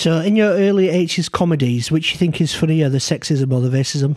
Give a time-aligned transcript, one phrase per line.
[0.00, 3.60] So, uh, in your early 80s comedies, which you think is funnier, the sexism or
[3.60, 4.16] the racism?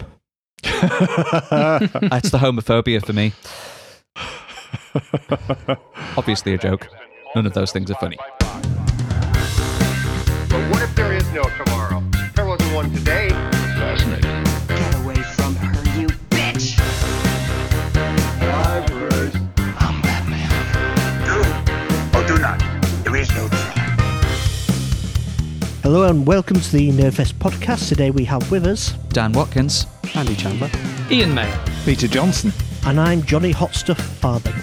[2.09, 3.33] That's the homophobia for me.
[6.17, 6.87] Obviously a joke.
[7.35, 8.15] None of those things are funny.
[10.47, 12.01] But what if there is no tomorrow?
[12.33, 13.52] There wasn't one today.
[25.83, 27.89] Hello and welcome to the Nerdfest podcast.
[27.89, 29.85] Today we have with us, Dan Watkins.
[30.15, 30.69] Andy Chandler.
[31.11, 31.53] Ian May.
[31.85, 32.51] Peter Johnson.
[32.85, 34.55] and I'm Johnny Hotstuff Farthing.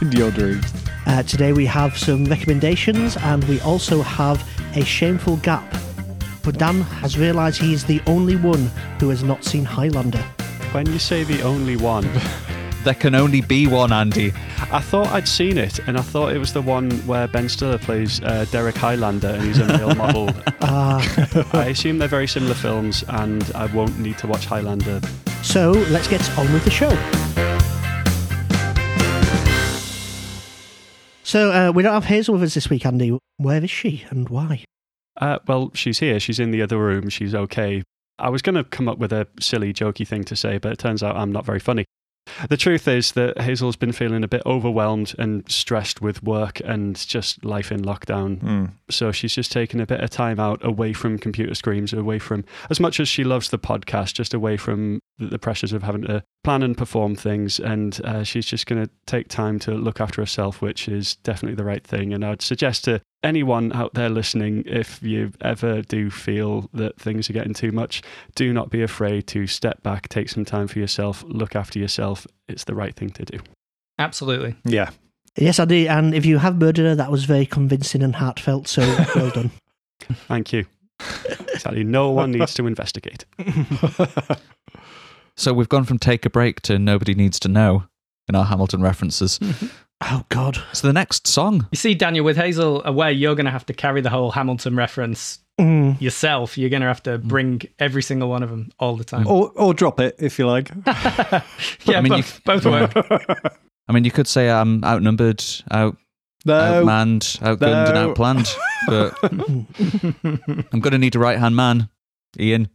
[0.00, 0.72] In your dreams.
[1.06, 4.42] Uh, today we have some recommendations and we also have
[4.76, 5.64] a shameful gap.
[6.42, 10.22] But Dan has realised he is the only one who has not seen Highlander.
[10.72, 12.08] When you say the only one,
[12.84, 14.30] There can only be one Andy.
[14.70, 17.78] I thought I'd seen it, and I thought it was the one where Ben Stiller
[17.78, 20.28] plays uh, Derek Highlander and he's a male model.
[20.60, 21.00] Ah,
[21.54, 25.00] I assume they're very similar films, and I won't need to watch Highlander.
[25.42, 26.90] so let's get on with the show.
[31.22, 33.18] So uh, we don't have Hazel with us this week, Andy.
[33.38, 34.64] Where is she and why?
[35.18, 36.20] Uh, well, she's here.
[36.20, 37.08] She's in the other room.
[37.08, 37.82] She's okay.
[38.18, 40.78] I was going to come up with a silly, jokey thing to say, but it
[40.78, 41.84] turns out I'm not very funny.
[42.48, 46.96] The truth is that Hazel's been feeling a bit overwhelmed and stressed with work and
[46.96, 48.72] just life in lockdown.
[48.90, 52.44] So she's just taken a bit of time out away from computer screens, away from,
[52.70, 56.02] as much as she loves the podcast, just away from the, the pressures of having
[56.02, 57.58] to plan and perform things.
[57.58, 61.56] And uh, she's just going to take time to look after herself, which is definitely
[61.56, 62.12] the right thing.
[62.12, 67.28] And I'd suggest to anyone out there listening, if you ever do feel that things
[67.28, 68.02] are getting too much,
[68.34, 72.26] do not be afraid to step back, take some time for yourself, look after yourself.
[72.48, 73.38] It's the right thing to do.
[73.98, 74.54] Absolutely.
[74.64, 74.90] Yeah.
[75.36, 75.86] Yes, I do.
[75.88, 78.82] and if you have murdered her, that was very convincing and heartfelt, so
[79.16, 79.50] well done.
[80.28, 80.66] Thank you.
[81.52, 81.82] Exactly.
[81.82, 83.24] No one needs to investigate.
[85.36, 87.84] So we've gone from take a break to nobody needs to know
[88.28, 89.40] in our Hamilton references.
[90.00, 90.62] Oh, God.
[90.72, 91.66] So the next song.
[91.72, 94.76] You see, Daniel, with Hazel away, you're going to have to carry the whole Hamilton
[94.76, 96.00] reference Mm.
[96.00, 96.58] yourself.
[96.58, 99.24] You're going to have to bring every single one of them all the time.
[99.28, 100.68] Or, or drop it if you like.
[100.86, 101.42] yeah,
[101.96, 102.92] I mean, both, both work.
[103.86, 105.96] I mean, you could say I'm outnumbered, out,
[106.44, 106.54] No.
[106.54, 108.52] outmanned, outgunned, and outplanned.
[108.88, 109.16] But
[110.72, 111.88] I'm going to need a right hand man,
[112.36, 112.68] Ian.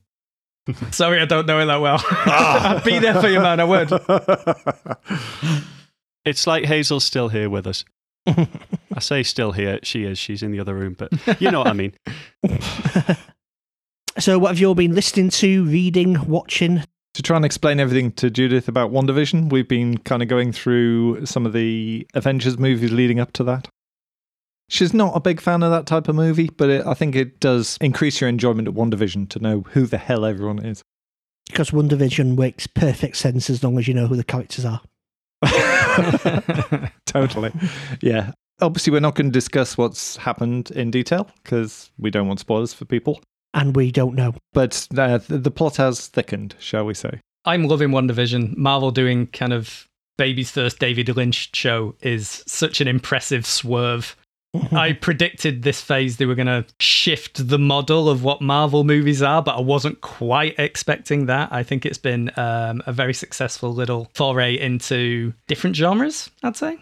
[0.91, 2.01] Sorry, I don't know it that well.
[2.09, 3.59] I'd be there for you, man.
[3.59, 3.89] I would.
[6.29, 7.83] It's like Hazel's still here with us.
[8.27, 9.79] I say still here.
[9.83, 10.17] She is.
[10.17, 11.93] She's in the other room, but you know what I mean.
[14.17, 16.83] So, what have you all been listening to, reading, watching?
[17.13, 21.25] to try and explain everything to Judith about WandaVision, we've been kind of going through
[21.25, 23.67] some of the Avengers movies leading up to that.
[24.69, 27.39] She's not a big fan of that type of movie, but it, I think it
[27.39, 30.83] does increase your enjoyment of WandaVision to know who the hell everyone is.
[31.47, 34.81] Because WandaVision makes perfect sense as long as you know who the characters are.
[37.05, 37.51] totally.
[38.01, 38.31] Yeah.
[38.61, 42.73] Obviously, we're not going to discuss what's happened in detail because we don't want spoilers
[42.73, 43.21] for people.
[43.53, 44.35] And we don't know.
[44.53, 47.21] But uh, the, the plot has thickened, shall we say.
[47.45, 48.57] I'm loving WandaVision.
[48.57, 54.17] Marvel doing kind of baby's first David Lynch show is such an impressive swerve.
[54.71, 59.21] I predicted this phase they were going to shift the model of what Marvel movies
[59.21, 61.49] are, but I wasn't quite expecting that.
[61.51, 66.77] I think it's been um, a very successful little foray into different genres, I'd say.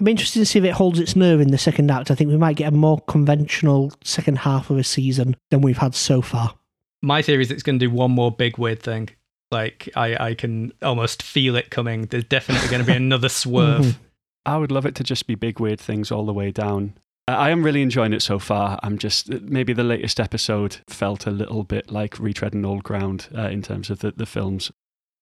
[0.00, 2.10] I'd be interested to see if it holds its nerve in the second act.
[2.10, 5.78] I think we might get a more conventional second half of a season than we've
[5.78, 6.54] had so far.
[7.02, 9.08] My theory is it's going to do one more big weird thing.
[9.50, 12.02] Like, I, I can almost feel it coming.
[12.02, 13.98] There's definitely going to be another swerve.
[14.46, 16.94] I would love it to just be big weird things all the way down.
[17.26, 18.78] I am really enjoying it so far.
[18.82, 23.48] I'm just maybe the latest episode felt a little bit like retreading old ground uh,
[23.48, 24.72] in terms of the, the films.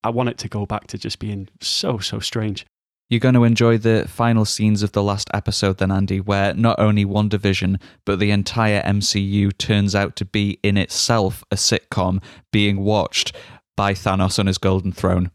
[0.04, 2.64] I want it to go back to just being so so strange.
[3.08, 6.80] You're going to enjoy the final scenes of the last episode, then, Andy, where not
[6.80, 12.20] only WandaVision, but the entire MCU turns out to be in itself a sitcom
[12.52, 13.32] being watched
[13.76, 15.30] by Thanos on his golden throne.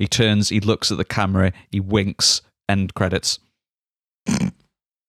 [0.00, 3.38] He turns, he looks at the camera, he winks, end credits.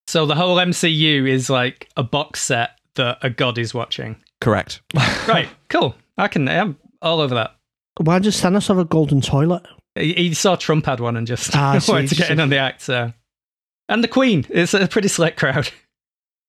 [0.08, 4.18] So the whole MCU is like a box set that a god is watching.
[4.42, 4.82] Correct.
[5.28, 5.96] Right, cool.
[6.18, 6.48] I can.
[6.50, 7.56] I'm all over that.
[7.98, 9.62] Why does Thanos have a golden toilet?
[9.96, 12.40] He, he saw Trump had one and just Ah, I see, wanted to get in
[12.40, 12.82] on the act.
[12.82, 13.14] So,
[13.90, 14.46] and the Queen.
[14.50, 15.70] It's a pretty select crowd.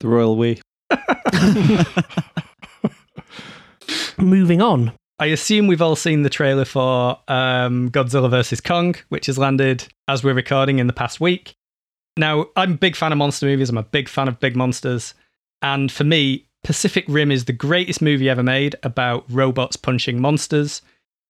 [0.01, 0.61] The royal we.
[4.19, 4.93] Moving on.
[5.21, 9.87] I assume we've all seen the trailer for um, Godzilla vs Kong, which has landed
[10.09, 11.55] as we're recording in the past week.
[12.17, 13.69] Now, I'm a big fan of monster movies.
[13.69, 15.13] I'm a big fan of big monsters.
[15.61, 20.81] And for me, Pacific Rim is the greatest movie ever made about robots punching monsters.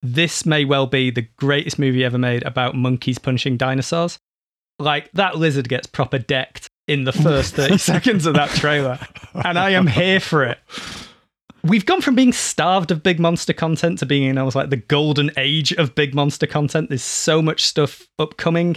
[0.03, 4.21] This may well be the greatest movie ever made about monkeys punching dinosaurs.
[4.79, 9.01] Like, that lizard gets proper decked in the first 30 seconds of that trailer,
[9.35, 10.59] and I am here for it.
[11.63, 14.77] We've gone from being starved of big monster content to being in almost like the
[14.77, 16.89] golden age of big monster content.
[16.89, 18.77] There's so much stuff upcoming.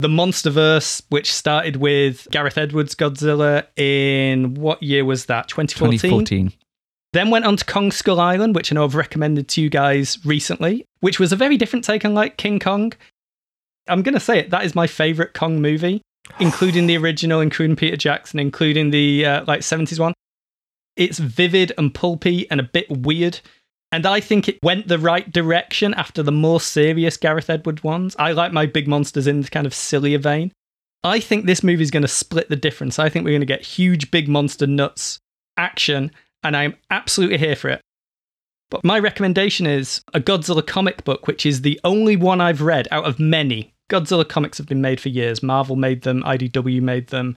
[0.00, 5.48] The Monsterverse, which started with Gareth Edwards' Godzilla in what year was that?
[5.48, 5.98] 2014?
[5.98, 6.52] 2014.
[7.12, 10.18] Then went on to Kong Skull Island, which I know I've recommended to you guys
[10.24, 12.92] recently, which was a very different take on like King Kong.
[13.88, 16.02] I'm going to say it, that is my favorite Kong movie,
[16.40, 20.12] including the original, including Peter Jackson, including the uh, like 70s one.
[20.96, 23.40] It's vivid and pulpy and a bit weird.
[23.92, 28.16] And I think it went the right direction after the more serious Gareth Edwards ones.
[28.18, 30.52] I like my big monsters in the kind of sillier vein.
[31.04, 32.98] I think this movie is going to split the difference.
[32.98, 35.18] I think we're going to get huge big monster nuts
[35.56, 36.10] action,
[36.42, 37.80] and I'm absolutely here for it.
[38.70, 42.88] But my recommendation is a Godzilla comic book, which is the only one I've read
[42.90, 43.74] out of many.
[43.90, 45.42] Godzilla comics have been made for years.
[45.42, 47.36] Marvel made them, IDW made them.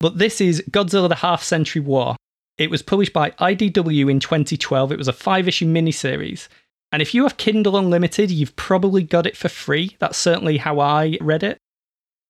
[0.00, 2.14] But this is Godzilla the Half Century War.
[2.58, 4.92] It was published by IDW in 2012.
[4.92, 6.48] It was a five issue miniseries.
[6.90, 9.96] And if you have Kindle Unlimited, you've probably got it for free.
[10.00, 11.58] That's certainly how I read it.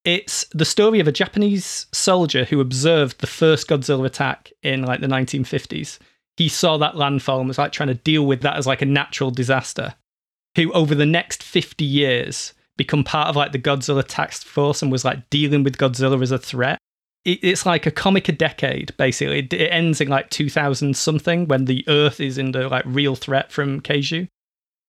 [0.05, 5.01] It's the story of a Japanese soldier who observed the first Godzilla attack in like
[5.01, 5.99] the 1950s.
[6.37, 8.87] He saw that landfall and was like trying to deal with that as like a
[8.87, 9.95] natural disaster.
[10.57, 14.91] Who over the next 50 years become part of like the Godzilla task force and
[14.91, 16.78] was like dealing with Godzilla as a threat
[17.33, 19.41] it's like a comic a decade basically.
[19.41, 23.53] It, it ends in like 2000 something when the earth is under like real threat
[23.53, 24.29] from kaiju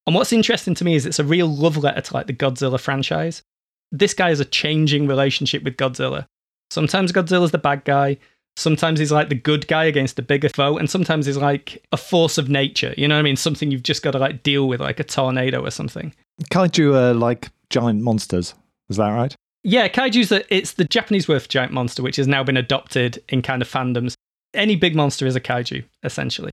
[0.09, 2.80] and what's interesting to me is it's a real love letter to like the godzilla
[2.80, 3.44] franchise.
[3.91, 6.25] This guy has a changing relationship with godzilla.
[6.71, 8.18] Sometimes godzilla's the bad guy.
[8.57, 10.80] Sometimes he's like the good guy against a bigger foe.
[10.80, 12.95] And sometimes he's like a force of nature.
[12.97, 13.36] You know what i mean?
[13.36, 16.12] Something you've just got to like deal with like a tornado or something.
[16.45, 18.56] Kaiju are like giant monsters.
[18.89, 19.36] Is that right?
[19.63, 23.21] Yeah, kaiju's the, it's the Japanese word for giant monster, which has now been adopted
[23.29, 24.13] in kind of fandoms.
[24.53, 26.51] Any big monster is a kaiju, essentially.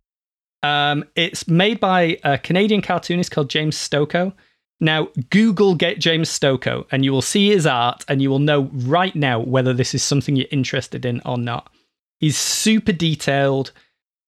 [0.62, 4.32] Um, it's made by a Canadian cartoonist called James Stokoe.
[4.81, 8.69] Now, Google get James Stokoe, and you will see his art, and you will know
[8.73, 11.70] right now whether this is something you're interested in or not.
[12.19, 13.73] He's super detailed,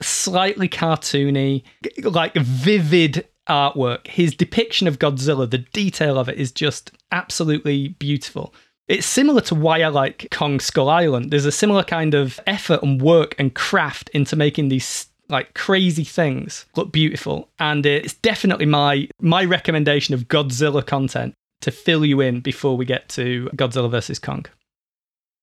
[0.01, 1.65] slightly cartoony,
[2.03, 4.07] like vivid artwork.
[4.07, 8.55] His depiction of Godzilla, the detail of it is just absolutely beautiful.
[8.89, 11.31] It's similar to why I like Kong Skull Island.
[11.31, 16.05] There's a similar kind of effort and work and craft into making these like crazy
[16.05, 22.23] things look beautiful and it's definitely my my recommendation of Godzilla content to fill you
[22.23, 24.47] in before we get to Godzilla versus Kong.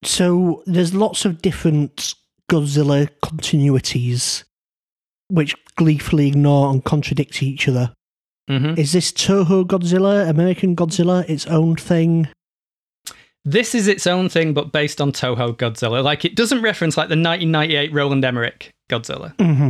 [0.04, 2.16] So there's lots of different
[2.50, 4.44] Godzilla continuities
[5.28, 7.92] which gleefully ignore and contradict each other.
[8.50, 8.80] Mm-hmm.
[8.80, 12.28] Is this Toho Godzilla, American Godzilla, its own thing?
[13.46, 16.04] This is its own thing, but based on Toho Godzilla.
[16.04, 19.36] Like it doesn't reference like the 1998 Roland Emmerich Godzilla.
[19.38, 19.70] Mm-hmm.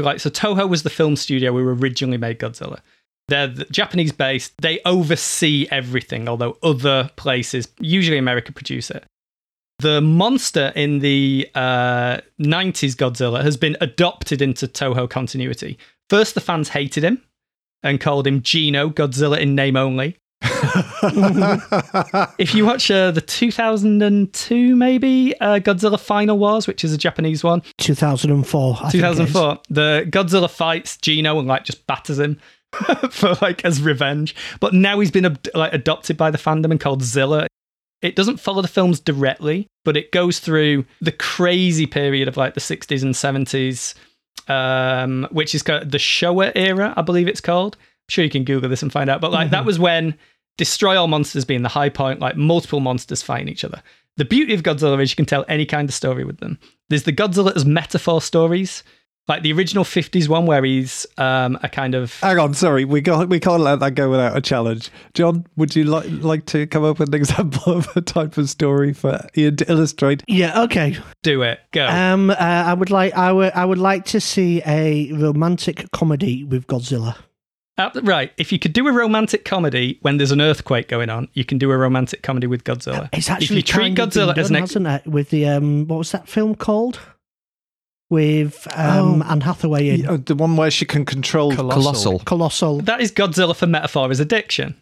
[0.00, 2.80] Like so, Toho was the film studio who originally made Godzilla.
[3.28, 4.54] They're the Japanese based.
[4.60, 9.04] They oversee everything, although other places, usually America, produce it.
[9.78, 15.78] The monster in the uh, 90s Godzilla has been adopted into Toho continuity.
[16.08, 17.22] First, the fans hated him
[17.82, 20.16] and called him Gino Godzilla in name only.
[22.38, 27.44] If you watch uh, the 2002 maybe uh, Godzilla Final Wars, which is a Japanese
[27.44, 28.74] one, 2004.
[28.74, 29.18] I think it is.
[29.18, 32.38] 2004, the Godzilla fights Gino and like just batters him
[33.10, 34.34] for like as revenge.
[34.60, 37.46] But now he's been ad- like adopted by the fandom and called Zilla.
[38.00, 42.54] It doesn't follow the films directly, but it goes through the crazy period of like
[42.54, 43.94] the 60s and 70s,
[44.50, 47.76] um, which is called the Showa era, I believe it's called.
[47.76, 49.20] I'm sure you can Google this and find out.
[49.20, 50.18] But like that was when
[50.56, 53.82] Destroy All Monsters being the high point, like multiple monsters fighting each other.
[54.16, 56.58] The beauty of Godzilla is you can tell any kind of story with them.
[56.90, 58.82] There's the Godzilla as metaphor stories,
[59.28, 62.18] like the original 50s one where he's um, a kind of.
[62.20, 64.90] Hang on, sorry, we got we can't let that go without a challenge.
[65.14, 68.50] John, would you like like to come up with an example of a type of
[68.50, 70.22] story for Ian to illustrate?
[70.28, 70.98] Yeah, okay.
[71.22, 71.60] Do it.
[71.72, 71.86] Go.
[71.86, 76.44] Um, uh, I would like I would I would like to see a romantic comedy
[76.44, 77.16] with Godzilla.
[77.94, 78.32] Uh, right.
[78.38, 81.58] If you could do a romantic comedy when there's an earthquake going on, you can
[81.58, 83.08] do a romantic comedy with Godzilla.
[83.12, 85.06] It's actually if you treat Godzilla been as done, an ex- hasn't it?
[85.06, 86.98] With the um, what was that film called?
[88.10, 89.26] With um, Oh.
[89.30, 92.18] Anne Hathaway in Yeah, the one where she can control Colossal.
[92.20, 92.80] Colossal.
[92.82, 94.76] that is Godzilla for metaphor as addiction.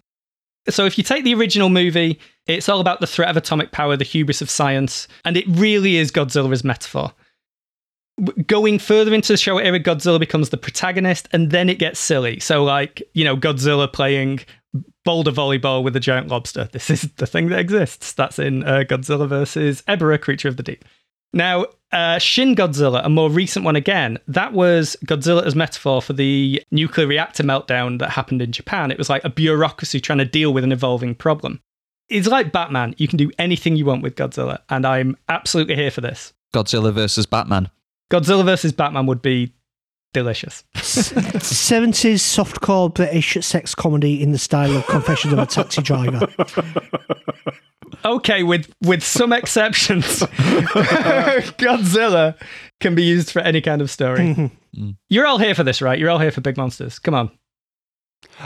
[0.68, 3.96] So if you take the original movie, it's all about the threat of atomic power,
[3.96, 7.12] the hubris of science, and it really is Godzilla as metaphor.
[8.46, 12.40] Going further into the Showa era, Godzilla becomes the protagonist, and then it gets silly.
[12.40, 14.40] So, like, you know, Godzilla playing
[15.04, 16.68] boulder volleyball with a giant lobster.
[16.72, 18.12] This is the thing that exists.
[18.12, 20.84] That's in uh, Godzilla versus Ebirah, Creature of the Deep.
[21.32, 26.12] Now, uh, Shin Godzilla, a more recent one again, that was Godzilla as metaphor for
[26.12, 28.90] the nuclear reactor meltdown that happened in Japan.
[28.90, 31.60] It was like a bureaucracy trying to deal with an evolving problem.
[32.08, 32.94] It's like Batman.
[32.98, 36.32] You can do anything you want with Godzilla, and I'm absolutely here for this.
[36.52, 37.70] Godzilla versus Batman.
[38.10, 39.54] Godzilla versus Batman would be
[40.12, 40.64] delicious.
[40.74, 46.26] 70s softcore British sex comedy in the style of Confessions of a Taxi Driver.
[48.04, 50.20] Okay, with with some exceptions,
[51.58, 52.34] Godzilla
[52.80, 54.20] can be used for any kind of story.
[54.20, 54.90] Mm-hmm.
[55.08, 55.98] You're all here for this, right?
[55.98, 56.98] You're all here for big monsters.
[56.98, 57.30] Come on.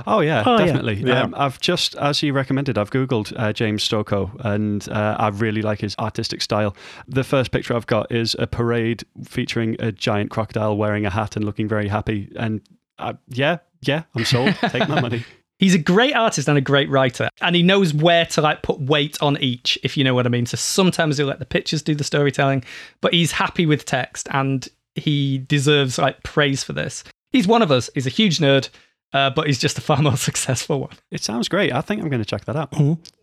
[0.07, 0.95] Oh yeah, Oh, definitely.
[0.95, 1.23] Yeah.
[1.23, 5.63] Um, I've just, as you recommended, I've googled uh, James Stokoe, and uh, I really
[5.63, 6.75] like his artistic style.
[7.07, 11.37] The first picture I've got is a parade featuring a giant crocodile wearing a hat
[11.37, 12.33] and looking very happy.
[12.37, 12.61] And
[12.99, 14.55] uh, yeah, yeah, I'm sold.
[14.69, 15.25] Take my money.
[15.61, 18.81] He's a great artist and a great writer, and he knows where to like put
[18.81, 20.47] weight on each, if you know what I mean.
[20.47, 22.65] So sometimes he'll let the pictures do the storytelling,
[23.01, 27.05] but he's happy with text, and he deserves like praise for this.
[27.31, 27.89] He's one of us.
[27.95, 28.69] He's a huge nerd,
[29.15, 30.97] uh, but he's just a far more successful one.
[31.11, 31.73] It sounds great.
[31.73, 32.75] I think I'm going to check that out.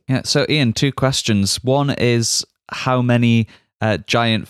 [0.08, 0.22] Yeah.
[0.24, 1.64] So, Ian, two questions.
[1.64, 3.48] One is how many
[3.82, 4.48] uh, giant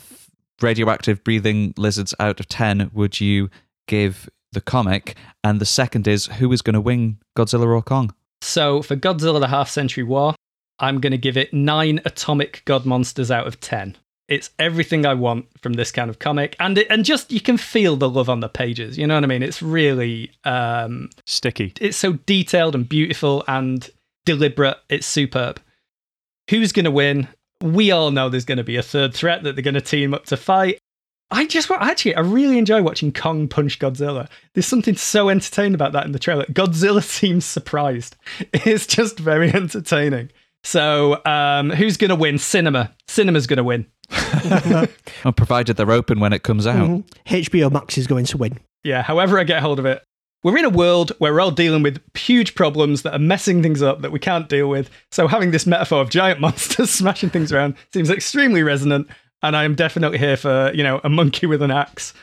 [0.61, 3.49] radioactive breathing lizards out of 10 would you
[3.87, 5.15] give the comic?
[5.43, 8.13] And the second is who is going to win Godzilla or Kong?
[8.41, 10.35] So for Godzilla: The Half Century War,
[10.79, 13.97] I'm going to give it nine atomic god monsters out of ten.
[14.31, 17.57] It's everything I want from this kind of comic, and it, and just you can
[17.57, 18.97] feel the love on the pages.
[18.97, 19.43] You know what I mean?
[19.43, 21.73] It's really um, Sticky.
[21.81, 23.89] it's so detailed and beautiful and
[24.25, 24.77] deliberate.
[24.89, 25.59] It's superb.
[26.49, 27.27] Who's going to win?
[27.61, 30.13] We all know there's going to be a third threat that they're going to team
[30.13, 30.79] up to fight.
[31.29, 34.29] I just wa- actually, I really enjoy watching Kong punch Godzilla.
[34.53, 36.45] There's something so entertaining about that in the trailer.
[36.45, 38.15] Godzilla seems surprised.
[38.53, 40.31] It's just very entertaining.
[40.63, 42.37] So, um, who's going to win?
[42.37, 42.93] Cinema.
[43.07, 43.87] Cinema's going to win.
[45.23, 46.89] Well, provided they're open when it comes out.
[46.89, 47.03] Mhm.
[47.25, 48.57] HBO Max is going to win.
[48.83, 50.01] Yeah, however I get hold of it.
[50.43, 53.83] We're in a world where we're all dealing with huge problems that are messing things
[53.83, 54.89] up that we can't deal with.
[55.11, 59.07] So having this metaphor of giant monsters smashing things around seems extremely resonant.
[59.43, 62.13] And I am definitely here for, you know, a monkey with an axe.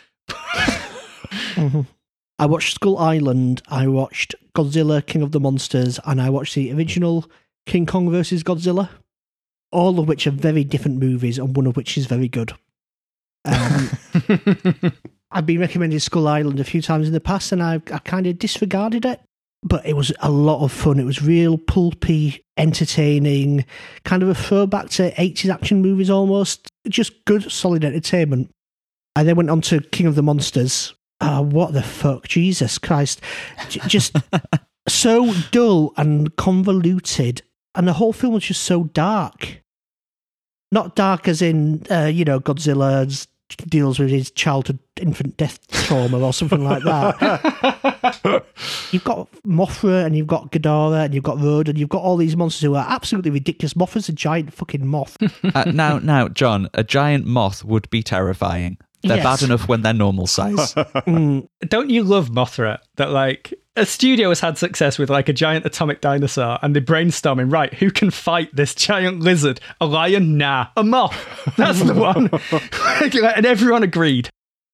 [2.40, 6.72] I watched Skull Island, I watched Godzilla King of the Monsters, and I watched the
[6.72, 7.28] original
[7.66, 8.88] King Kong versus Godzilla.
[9.70, 12.52] All of which are very different movies, and one of which is very good.
[13.44, 13.90] Um,
[15.30, 18.26] I've been recommended Skull Island a few times in the past, and I, I kind
[18.26, 19.20] of disregarded it.
[19.62, 21.00] But it was a lot of fun.
[21.00, 23.64] It was real pulpy, entertaining,
[24.04, 26.68] kind of a throwback to 80s action movies almost.
[26.88, 28.50] Just good, solid entertainment.
[29.16, 30.94] I then went on to King of the Monsters.
[31.20, 32.28] Oh, what the fuck?
[32.28, 33.20] Jesus Christ.
[33.68, 34.16] J- Just
[34.88, 37.42] so dull and convoluted.
[37.78, 39.62] And the whole film was just so dark.
[40.72, 43.26] Not dark as in, uh, you know, Godzilla
[43.68, 48.44] deals with his childhood infant death trauma or something like that.
[48.90, 52.16] you've got Mothra and you've got Ghidorah and you've got Rodan and you've got all
[52.16, 53.74] these monsters who are absolutely ridiculous.
[53.74, 55.16] Mothra's a giant fucking moth.
[55.54, 58.76] Uh, now, now, John, a giant moth would be terrifying.
[59.02, 59.40] They're Yes.
[59.40, 60.74] bad enough when they're normal size.
[61.08, 62.78] Mm, Don't you love Mothra?
[62.96, 66.82] That like a studio has had success with like a giant atomic dinosaur and they're
[66.82, 69.60] brainstorming, right, who can fight this giant lizard?
[69.80, 70.36] A lion?
[70.36, 70.66] Nah.
[70.76, 71.16] A moth.
[71.56, 72.28] That's the one.
[73.36, 74.28] and everyone agreed.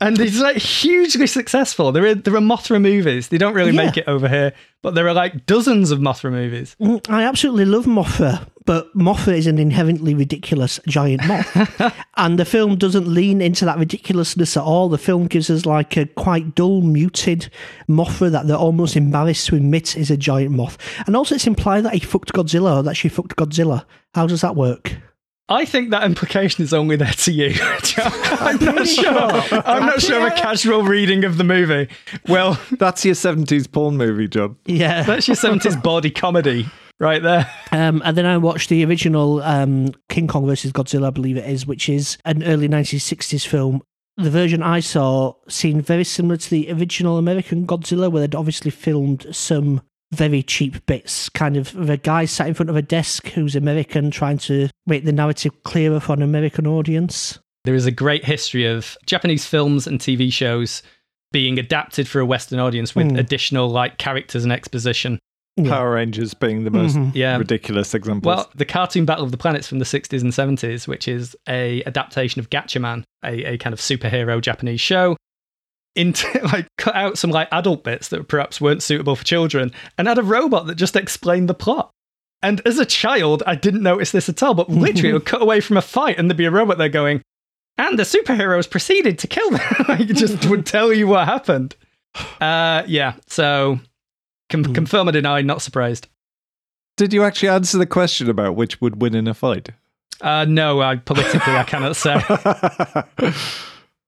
[0.07, 1.93] And it's like hugely successful.
[1.93, 3.29] There are there are Mothra movies.
[3.29, 3.85] They don't really Yeah.
[3.87, 6.77] make it over here, but there are like dozens of Mothra movies.
[6.81, 11.95] mm, I absolutely love Mothra, but Mothra is an inherently ridiculous giant moth.
[12.17, 14.89] and the film doesn't lean into that ridiculousness at all.
[14.89, 17.49] The film gives us like a quite dull, muted
[17.89, 20.77] Mothra that they're almost embarrassed to admit is a giant moth.
[21.07, 23.85] And also, it's implied that he fucked Godzilla or that she fucked Godzilla.
[24.15, 24.93] How does that work?
[25.49, 27.53] I think that implication is only there to you.
[27.99, 29.61] I'm not sure.
[29.67, 31.89] I'm not sure of a casual reading of the movie.
[32.29, 34.57] Well, That's your 70s porn movie, John.
[34.65, 35.03] Yeah.
[35.03, 36.67] that's your 70s body comedy
[36.99, 37.51] right there.
[37.73, 41.49] Um, and then I watched the original um, King Kong versus Godzilla, I believe it
[41.49, 43.83] is, which is an early 1960s film.
[44.17, 48.71] The version I saw seemed very similar to the original American Godzilla, where they'd obviously
[48.71, 49.83] filmed some
[50.13, 53.57] very cheap bits, kind of of a guy sat in front of a desk who's
[53.57, 57.39] American, trying to make the narrative clearer for an American audience.
[57.65, 60.83] There is a great history of Japanese films and TV shows
[61.33, 63.19] being adapted for a Western audience with Mm.
[63.19, 65.19] additional like characters and exposition.
[65.57, 65.71] Yeah.
[65.71, 67.13] Power Rangers being the most Mhm.
[67.15, 67.37] Yeah.
[67.39, 68.29] ridiculous example.
[68.31, 71.83] Well, the cartoon Battle of the Planets from the 60s and 70s, which is a
[71.87, 75.17] adaptation of Gatchaman, a, a kind of superhero Japanese show,
[75.97, 80.09] into like cut out some like adult bits that perhaps weren't suitable for children and
[80.09, 81.91] had a robot that just explained the plot.
[82.43, 85.43] And as a child, I didn't notice this at all, but literally it would cut
[85.43, 87.23] away from a fight and there'd be a robot there going,
[87.79, 89.61] and the superheroes proceeded to kill them.
[89.89, 91.75] like, it just would tell you what happened.
[92.41, 93.81] Uh, yeah, so
[94.51, 96.07] com- confirm or deny, not surprised.
[96.97, 99.71] Did you actually answer the question about which would win in a fight?
[100.21, 102.21] Uh, no, I politically I cannot say.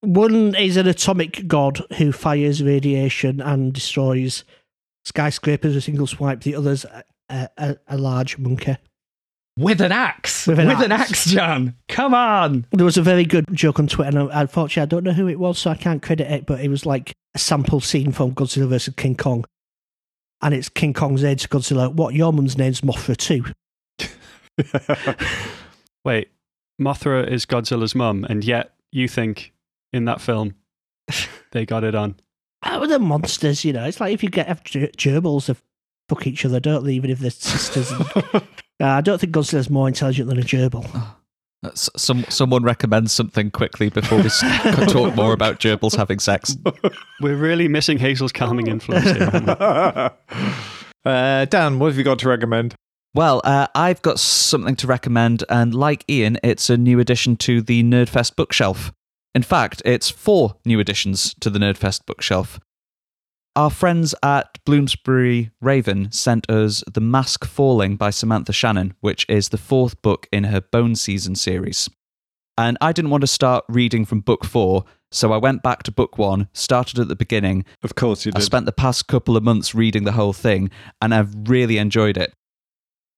[0.07, 4.45] One is an atomic god who fires radiation and destroys
[5.05, 6.43] skyscrapers with a single swipe.
[6.43, 8.77] The other's a, a, a, a large monkey.
[9.59, 10.47] With an axe.
[10.47, 11.11] With With an an, axe.
[11.11, 11.75] axe, John.
[11.89, 12.67] Come on.
[12.71, 15.41] There was a very good joke on Twitter, and unfortunately, I don't know who it
[15.41, 18.69] was, so I can't credit it, but it was like a sample scene from Godzilla
[18.69, 19.45] versus King Kong.
[20.41, 21.93] And it's King Kong's aide to Godzilla.
[21.93, 23.45] What, your mum's name's Mothra too?
[26.05, 26.29] Wait,
[26.81, 29.53] Mothra is Godzilla's mum, and yet you think
[29.93, 30.55] in that film
[31.53, 32.17] they got it on.
[32.65, 33.85] Oh, they're monsters, you know.
[33.85, 35.57] It's like if you get have ger- gerbils that
[36.09, 36.93] fuck each other, don't they?
[36.95, 37.93] Even if they're sisters.
[37.93, 38.41] uh,
[38.81, 40.85] I don't think Godzilla's more intelligent than a gerbil.
[41.63, 44.41] Uh, Some someone recommends something quickly before we s-
[44.93, 46.57] talk more about gerbils having sex.
[47.21, 50.13] We're really missing Hazel's calming influence here.
[51.05, 52.75] uh, Dan, what have you got to recommend?
[53.15, 57.63] Well, uh, I've got something to recommend, and like Ian, it's a new addition to
[57.63, 58.93] the Nerdfest bookshelf.
[59.37, 62.59] In fact, it's four new additions to the Nerdfest bookshelf.
[63.55, 69.51] Our friends at Bloomsbury Raven sent us The Mask Falling by Samantha Shannon, which is
[69.51, 71.91] the fourth book in her Bone Season series.
[72.57, 75.93] And I didn't want to start reading from book four, so I went back to
[75.93, 78.39] book one, started at the beginning, Of course you did.
[78.39, 80.71] I spent the past couple of months reading the whole thing,
[81.03, 82.33] and I've really enjoyed it.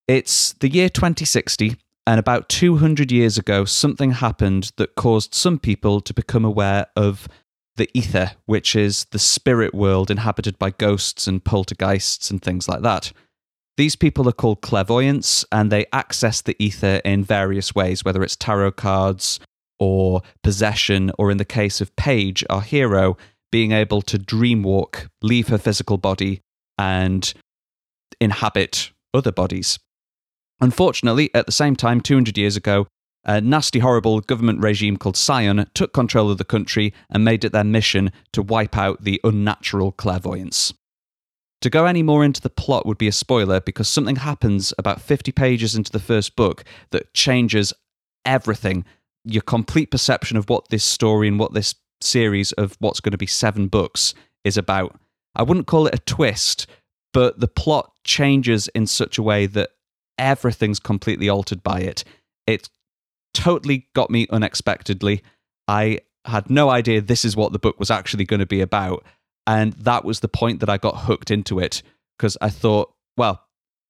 [0.08, 1.76] It's the year 2060,
[2.08, 7.28] and about 200 years ago, something happened that caused some people to become aware of
[7.76, 12.80] the ether, which is the spirit world inhabited by ghosts and poltergeists and things like
[12.80, 13.12] that.
[13.76, 18.36] These people are called clairvoyants, and they access the ether in various ways, whether it's
[18.36, 19.38] tarot cards
[19.78, 23.18] or possession, or in the case of Paige, our hero,
[23.52, 26.40] being able to dreamwalk, leave her physical body,
[26.78, 27.34] and
[28.18, 29.78] inhabit other bodies.
[30.60, 32.86] Unfortunately, at the same time, 200 years ago,
[33.24, 37.52] a nasty, horrible government regime called Scion took control of the country and made it
[37.52, 40.72] their mission to wipe out the unnatural clairvoyance.
[41.62, 45.00] To go any more into the plot would be a spoiler because something happens about
[45.00, 47.72] 50 pages into the first book that changes
[48.24, 48.84] everything.
[49.24, 53.18] Your complete perception of what this story and what this series of what's going to
[53.18, 54.98] be seven books is about.
[55.34, 56.66] I wouldn't call it a twist,
[57.12, 59.70] but the plot changes in such a way that
[60.18, 62.04] everything's completely altered by it.
[62.46, 62.68] It
[63.34, 65.22] totally got me unexpectedly.
[65.66, 69.04] I had no idea this is what the book was actually going to be about.
[69.46, 71.82] And that was the point that I got hooked into it
[72.16, 73.44] because I thought, well,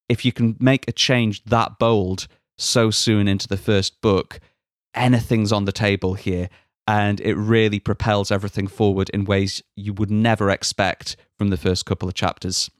[0.08, 4.40] if you can make a change that bold so soon into the first book,
[4.94, 6.48] anything's on the table here.
[6.86, 11.84] And it really propels everything forward in ways you would never expect from the first
[11.84, 12.70] couple of chapters.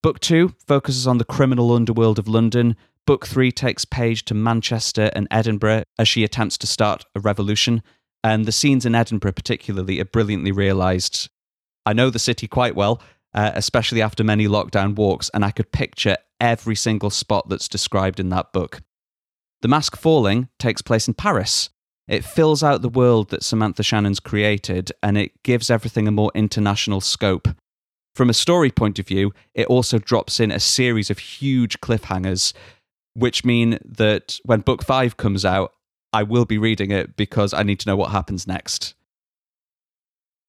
[0.00, 2.76] Book two focuses on the criminal underworld of London.
[3.04, 7.82] Book three takes Paige to Manchester and Edinburgh as she attempts to start a revolution.
[8.22, 11.28] And the scenes in Edinburgh, particularly, are brilliantly realised.
[11.84, 13.02] I know the city quite well,
[13.34, 18.20] uh, especially after many lockdown walks, and I could picture every single spot that's described
[18.20, 18.82] in that book.
[19.62, 21.70] The Mask Falling takes place in Paris.
[22.06, 26.30] It fills out the world that Samantha Shannon's created, and it gives everything a more
[26.34, 27.48] international scope.
[28.18, 32.52] From a story point of view, it also drops in a series of huge cliffhangers,
[33.14, 35.72] which mean that when book five comes out,
[36.12, 38.94] I will be reading it because I need to know what happens next.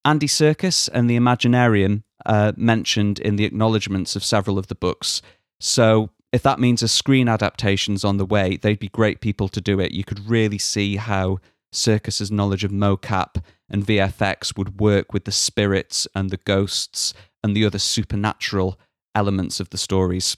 [0.03, 5.21] Andy Serkis and the Imaginarium are mentioned in the acknowledgements of several of the books.
[5.59, 9.61] So, if that means a screen adaptation's on the way, they'd be great people to
[9.61, 9.91] do it.
[9.91, 11.37] You could really see how
[11.71, 17.55] Serkis's knowledge of mocap and VFX would work with the spirits and the ghosts and
[17.55, 18.79] the other supernatural
[19.15, 20.37] elements of the stories.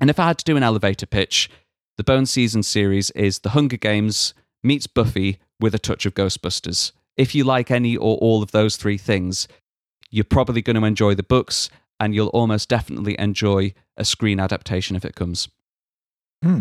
[0.00, 1.50] And if I had to do an elevator pitch,
[1.96, 6.92] the Bone Season series is The Hunger Games meets Buffy with a touch of Ghostbusters.
[7.16, 9.46] If you like any or all of those three things,
[10.10, 11.70] you're probably going to enjoy the books
[12.00, 15.48] and you'll almost definitely enjoy a screen adaptation if it comes.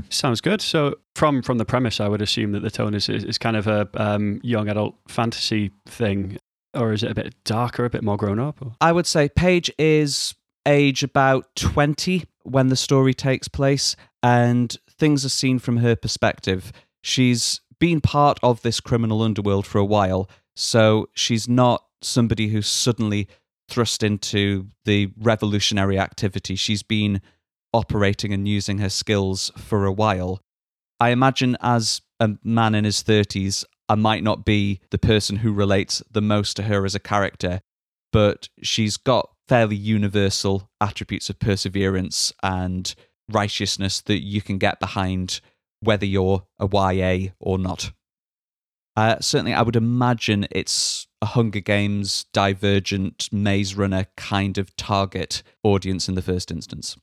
[0.10, 0.62] Sounds good.
[0.62, 3.58] So, from from the premise, I would assume that the tone is is, is kind
[3.58, 6.38] of a um, young adult fantasy thing,
[6.74, 8.62] or is it a bit darker, a bit more grown up?
[8.62, 8.76] Or?
[8.82, 15.26] I would say Paige is age about 20, when the story takes place, and things
[15.26, 16.72] are seen from her perspective.
[17.02, 22.68] She's been part of this criminal underworld for a while, so she's not somebody who's
[22.68, 23.28] suddenly
[23.70, 26.56] thrust into the revolutionary activity.
[26.56, 27.22] She's been
[27.74, 30.42] operating and using her skills for a while.
[31.00, 35.52] I imagine as a man in his 30s, I might not be the person who
[35.52, 37.62] relates the most to her as a character,
[38.12, 42.96] but she's got fairly universal attributes of perseverance and
[43.30, 45.42] righteousness that you can get behind
[45.82, 47.92] whether you're a YA or not.
[48.96, 55.42] Uh, certainly, I would imagine it's a Hunger Games, Divergent, Maze Runner kind of target
[55.64, 56.96] audience in the first instance.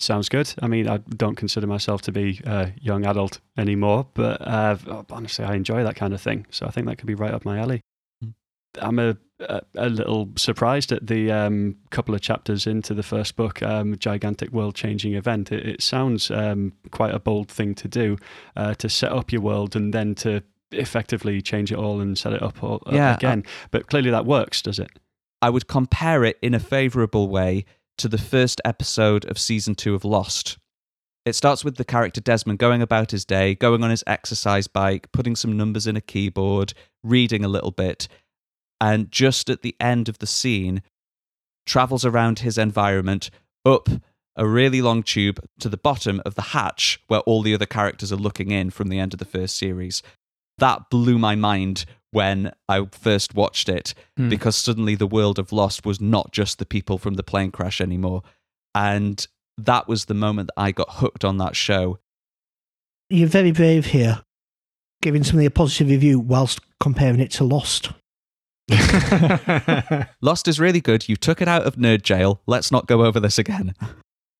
[0.00, 0.54] Sounds good.
[0.62, 4.76] I mean, I don't consider myself to be a young adult anymore, but uh,
[5.10, 6.46] honestly, I enjoy that kind of thing.
[6.50, 7.80] So I think that could be right up my alley.
[8.22, 8.28] Hmm.
[8.80, 13.34] I'm a, a, a little surprised at the um, couple of chapters into the first
[13.34, 15.50] book, um, gigantic world changing event.
[15.50, 18.16] It, it sounds um, quite a bold thing to do
[18.56, 22.32] uh, to set up your world and then to effectively change it all and set
[22.34, 23.42] it up all, uh, Yeah, again.
[23.72, 24.90] but clearly that works, does it?
[25.40, 27.64] I would compare it in a favorable way
[27.98, 30.56] to the first episode of season two of Lost.
[31.26, 35.12] It starts with the character Desmond going about his day, going on his exercise bike,
[35.12, 38.08] putting some numbers in a keyboard, reading a little bit,
[38.80, 40.82] and just at the end of the scene,
[41.66, 43.30] travels around his environment
[43.66, 43.88] up
[44.36, 48.12] a really long tube to the bottom of the hatch where all the other characters
[48.12, 50.02] are looking in from the end of the first series.
[50.58, 54.28] That blew my mind when I first watched it Hmm.
[54.28, 57.80] because suddenly the world of Lost was not just the people from the plane crash
[57.80, 58.22] anymore.
[58.74, 59.26] And
[59.58, 61.98] that was the moment that I got hooked on that show.
[63.10, 64.22] You're very brave here,
[65.02, 67.90] giving something a positive review whilst comparing it to Lost.
[70.20, 71.08] Lost is really good.
[71.08, 72.40] You took it out of nerd jail.
[72.46, 73.74] Let's not go over this again.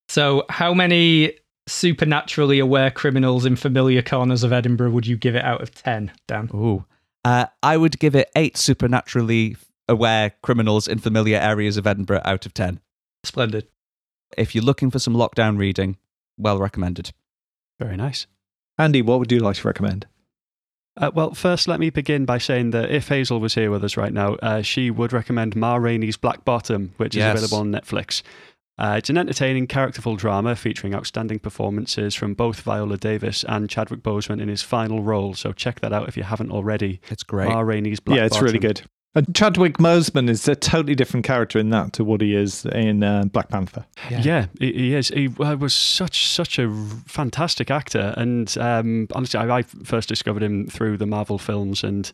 [0.07, 1.33] so, how many
[1.67, 6.11] supernaturally aware criminals in familiar corners of Edinburgh would you give it out of 10,
[6.27, 6.49] Dan?
[6.53, 6.85] Ooh.
[7.25, 12.45] Uh, I would give it eight supernaturally aware criminals in familiar areas of Edinburgh out
[12.45, 12.79] of 10.
[13.23, 13.67] Splendid.
[14.37, 15.97] If you're looking for some lockdown reading,
[16.37, 17.11] well recommended.
[17.79, 18.27] Very nice.
[18.77, 20.07] Andy, what would you like to recommend?
[20.95, 23.97] Uh, well, first, let me begin by saying that if Hazel was here with us
[23.97, 27.37] right now, uh, she would recommend Ma Rainey's Black Bottom, which Yes.
[27.37, 28.21] is available on Netflix.
[28.79, 34.01] Uh, it's an entertaining, characterful drama featuring outstanding performances from both Viola Davis and Chadwick
[34.01, 35.33] Boseman in his final role.
[35.33, 37.01] So check that out if you haven't already.
[37.09, 37.49] It's great.
[37.49, 38.81] Ma Rainey's Black yeah, it's really good.
[39.15, 43.03] And Chadwick Boseman is a totally different character in that to what he is in
[43.03, 43.85] uh, Black Panther.
[44.09, 45.09] Yeah, he, he is.
[45.09, 46.71] He uh, was such such a
[47.05, 52.09] fantastic actor, and um, honestly, I, I first discovered him through the Marvel films, and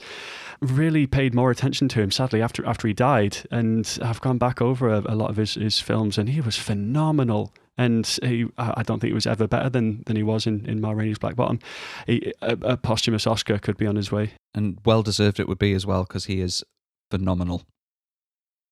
[0.61, 2.11] really paid more attention to him.
[2.11, 5.55] Sadly, after after he died, and I've gone back over a, a lot of his,
[5.55, 7.53] his films, and he was phenomenal.
[7.77, 10.79] And he, I don't think he was ever better than, than he was in, in
[10.79, 11.59] Ma Rainey's Black Bottom.
[12.07, 14.31] He, a, a posthumous Oscar could be on his way.
[14.53, 16.63] And well deserved it would be as well because he is
[17.11, 17.63] phenomenal.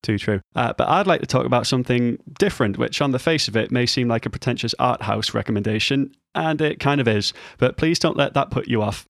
[0.03, 0.39] Too true.
[0.55, 3.71] Uh, but I'd like to talk about something different, which on the face of it
[3.71, 7.33] may seem like a pretentious art house recommendation, and it kind of is.
[7.57, 9.05] But please don't let that put you off.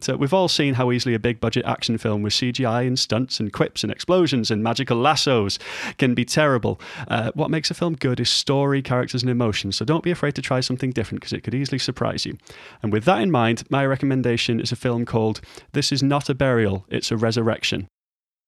[0.00, 3.40] So we've all seen how easily a big budget action film with CGI and stunts
[3.40, 5.58] and quips and explosions and magical lassos
[5.98, 6.80] can be terrible.
[7.08, 9.76] Uh, what makes a film good is story, characters, and emotions.
[9.76, 12.38] So don't be afraid to try something different because it could easily surprise you.
[12.80, 15.40] And with that in mind, my recommendation is a film called
[15.72, 17.88] This Is Not a Burial, It's a Resurrection.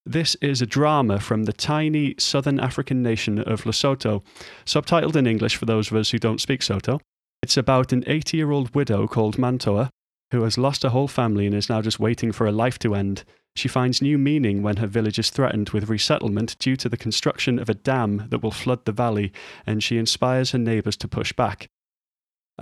[0.06, 4.22] This is a drama from the tiny southern African nation of Lesotho,
[4.64, 7.00] subtitled in English for those of us who don't speak Sotho.
[7.42, 9.90] It's about an 80 year old widow called Mantoa
[10.30, 12.94] who has lost her whole family and is now just waiting for her life to
[12.94, 13.24] end.
[13.56, 17.58] She finds new meaning when her village is threatened with resettlement due to the construction
[17.58, 19.32] of a dam that will flood the valley,
[19.66, 21.68] and she inspires her neighbours to push back.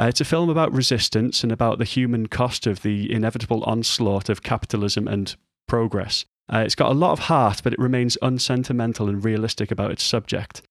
[0.01, 4.29] Uh, it's a film about resistance and about the human cost of the inevitable onslaught
[4.29, 6.25] of capitalism and progress.
[6.51, 10.03] Uh, it's got a lot of heart, but it remains unsentimental and realistic about its
[10.03, 10.63] subject.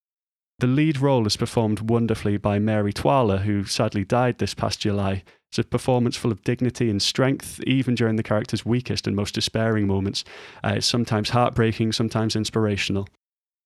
[0.60, 5.24] The lead role is performed wonderfully by Mary Twala, who sadly died this past July.
[5.58, 9.34] It's a performance full of dignity and strength, even during the character's weakest and most
[9.34, 10.24] despairing moments.
[10.64, 13.08] Uh, it's sometimes heartbreaking, sometimes inspirational.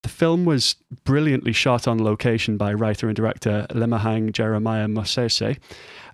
[0.04, 5.58] The film was brilliantly shot on location by writer and director Lemohang Jeremiah Mosese.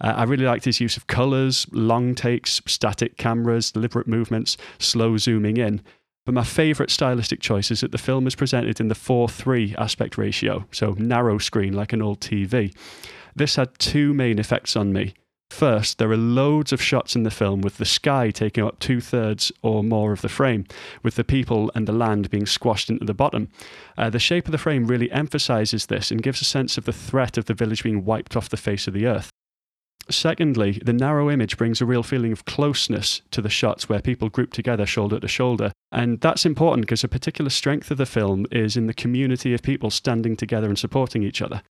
[0.01, 5.17] Uh, I really liked his use of colours, long takes, static cameras, deliberate movements, slow
[5.17, 5.81] zooming in.
[6.25, 9.75] But my favourite stylistic choice is that the film is presented in the 4 3
[9.77, 12.75] aspect ratio, so narrow screen like an old TV.
[13.33, 15.13] This had two main effects on me.
[15.49, 19.01] First, there are loads of shots in the film with the sky taking up two
[19.01, 20.65] thirds or more of the frame,
[21.01, 23.49] with the people and the land being squashed into the bottom.
[23.97, 26.93] Uh, the shape of the frame really emphasizes this and gives a sense of the
[26.93, 29.31] threat of the village being wiped off the face of the earth.
[30.09, 34.29] Secondly, the narrow image brings a real feeling of closeness to the shots where people
[34.29, 35.71] group together shoulder to shoulder.
[35.91, 39.61] And that's important because a particular strength of the film is in the community of
[39.63, 41.61] people standing together and supporting each other.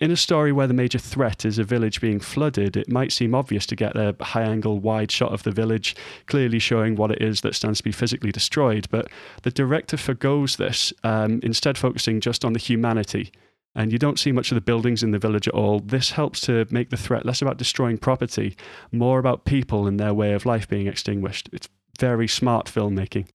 [0.00, 3.34] In a story where the major threat is a village being flooded, it might seem
[3.34, 5.94] obvious to get a high angle, wide shot of the village,
[6.26, 8.88] clearly showing what it is that stands to be physically destroyed.
[8.90, 9.08] But
[9.42, 13.30] the director forgoes this, um, instead, focusing just on the humanity
[13.74, 15.80] and you don't see much of the buildings in the village at all.
[15.80, 18.56] This helps to make the threat less about destroying property,
[18.90, 21.48] more about people and their way of life being extinguished.
[21.52, 23.28] It's very smart filmmaking.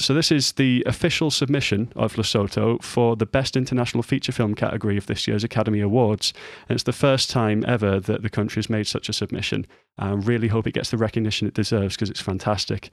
[0.00, 4.96] So, this is the official submission of Lesotho for the Best International Feature Film category
[4.96, 6.32] of this year's Academy Awards.
[6.68, 9.66] And it's the first time ever that the country has made such a submission.
[9.98, 12.90] I really hope it gets the recognition it deserves because it's fantastic.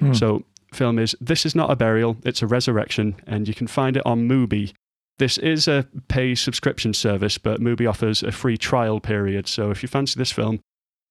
[0.00, 0.12] Hmm.
[0.12, 3.96] So, film is This Is Not a Burial, It's a Resurrection, and you can find
[3.96, 4.72] it on Mubi.
[5.18, 9.48] This is a pay subscription service, but Mubi offers a free trial period.
[9.48, 10.60] So if you fancy this film,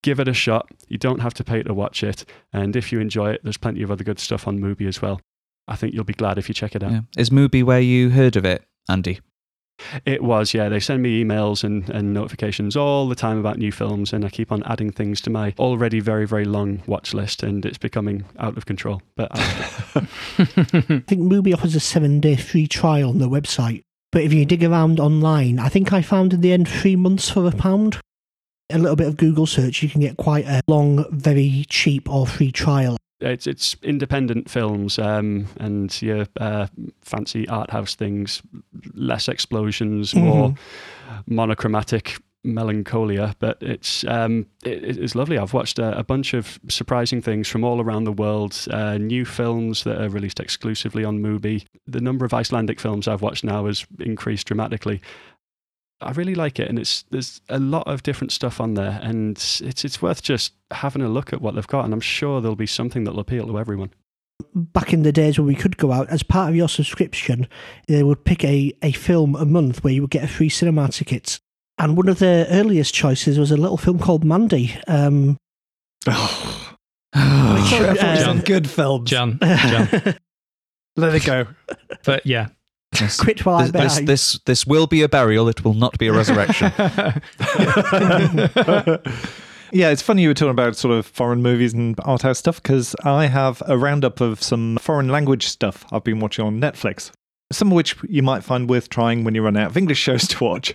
[0.04, 0.70] give it a shot.
[0.88, 2.24] You don't have to pay to watch it.
[2.54, 5.20] And if you enjoy it, there's plenty of other good stuff on Mubi as well.
[5.68, 6.92] I think you'll be glad if you check it out.
[6.92, 7.02] Yeah.
[7.18, 9.20] Is Mubi where you heard of it, Andy?
[10.06, 10.70] It was, yeah.
[10.70, 14.30] They send me emails and, and notifications all the time about new films, and I
[14.30, 18.26] keep on adding things to my already very, very long watch list, and it's becoming
[18.40, 19.02] out of control.
[19.16, 19.40] But I,
[19.96, 23.82] I think Mubi offers a seven day free trial on their website.
[24.12, 27.30] But if you dig around online, I think I found in the end three months
[27.30, 28.00] for a pound.
[28.70, 32.26] A little bit of Google search, you can get quite a long, very cheap or
[32.28, 32.98] free trial.
[33.20, 36.68] It's it's independent films um, and your uh,
[37.02, 38.42] fancy art house things,
[38.94, 40.54] less explosions, more
[41.26, 43.36] monochromatic melancholia.
[43.40, 45.38] But it's um, it, it's lovely.
[45.38, 48.58] I've watched a, a bunch of surprising things from all around the world.
[48.70, 51.66] Uh, new films that are released exclusively on Mubi.
[51.88, 55.02] The number of Icelandic films I've watched now has increased dramatically.
[56.00, 59.32] I really like it, and it's there's a lot of different stuff on there, and
[59.38, 62.56] it's it's worth just having a look at what they've got, and I'm sure there'll
[62.56, 63.92] be something that'll appeal to everyone.
[64.54, 67.48] Back in the days when we could go out, as part of your subscription,
[67.88, 70.90] they would pick a, a film a month where you would get a free cinema
[70.90, 71.40] ticket.
[71.80, 74.76] And one of their earliest choices was a little film called Mandy.
[74.88, 75.38] Um,
[77.16, 79.10] Oh, Sorry, Focus uh, on good films.
[79.10, 79.88] John, John.
[80.98, 81.48] Let it go.
[82.04, 82.50] but yeah.
[83.02, 83.18] Yes.
[83.20, 85.48] Quit while I this, this, this, this will be a burial.
[85.48, 86.72] It will not be a resurrection.
[89.72, 92.62] Yeah, it's funny you were talking about sort of foreign movies and art house stuff
[92.62, 97.12] because I have a roundup of some foreign language stuff I've been watching on Netflix.
[97.52, 100.28] Some of which you might find worth trying when you run out of English shows
[100.30, 100.74] to watch.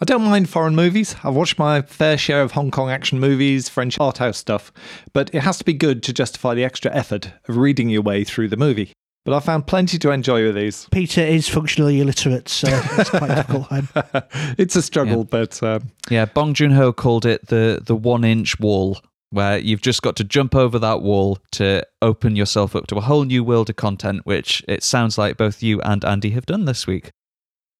[0.00, 1.14] I don't mind foreign movies.
[1.22, 4.72] I've watched my fair share of Hong Kong action movies, French art house stuff,
[5.12, 8.24] but it has to be good to justify the extra effort of reading your way
[8.24, 8.92] through the movie.
[9.24, 10.88] But I found plenty to enjoy with these.
[10.90, 12.66] Peter is functionally illiterate, so
[12.98, 14.24] it's quite difficult.
[14.58, 15.24] It's a struggle, Yeah.
[15.30, 18.98] but um, yeah, Bong Joon Ho called it the the one inch wall,
[19.30, 23.00] where you've just got to jump over that wall to open yourself up to a
[23.00, 26.64] whole new world of content, which it sounds like both you and Andy have done
[26.64, 27.10] this week.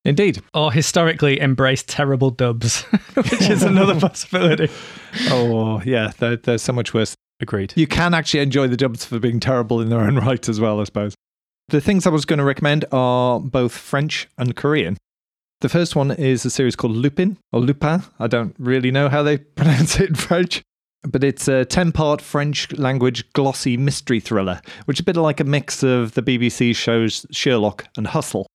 [0.04, 0.40] indeed.
[0.54, 2.82] Or historically embrace terrible dubs,
[3.14, 4.72] which is another possibility.
[5.28, 7.16] Oh, yeah, they're, they're so much worse.
[7.40, 7.72] Agreed.
[7.74, 10.80] You can actually enjoy the dubs for being terrible in their own right as well,
[10.80, 11.16] I suppose.
[11.72, 14.98] The things I was going to recommend are both French and Korean.
[15.62, 18.02] The first one is a series called Lupin, or Lupin.
[18.18, 20.60] I don't really know how they pronounce it in French.
[21.02, 25.40] But it's a 10 part French language glossy mystery thriller, which is a bit like
[25.40, 28.46] a mix of the BBC shows Sherlock and Hustle.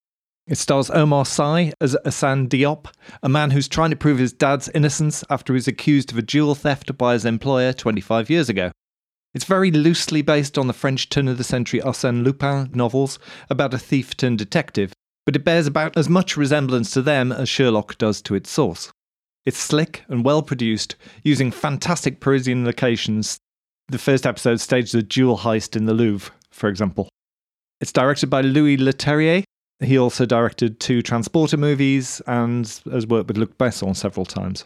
[0.46, 2.86] It stars Omar Sy as Assane Diop,
[3.24, 6.22] a man who's trying to prove his dad's innocence after he was accused of a
[6.22, 8.70] jewel theft by his employer 25 years ago.
[9.38, 13.19] It's very loosely based on the French turn of the century Arsène Lupin novels
[13.52, 14.93] about a thief turned detective,
[15.28, 18.91] but it bears about as much resemblance to them as Sherlock does to its source.
[19.45, 23.38] It's slick and well produced, using fantastic Parisian locations.
[23.89, 27.08] The first episode staged a jewel heist in the Louvre, for example.
[27.80, 29.43] It's directed by Louis Leterrier.
[29.82, 34.65] He also directed two Transporter movies and has worked with Luc Besson several times.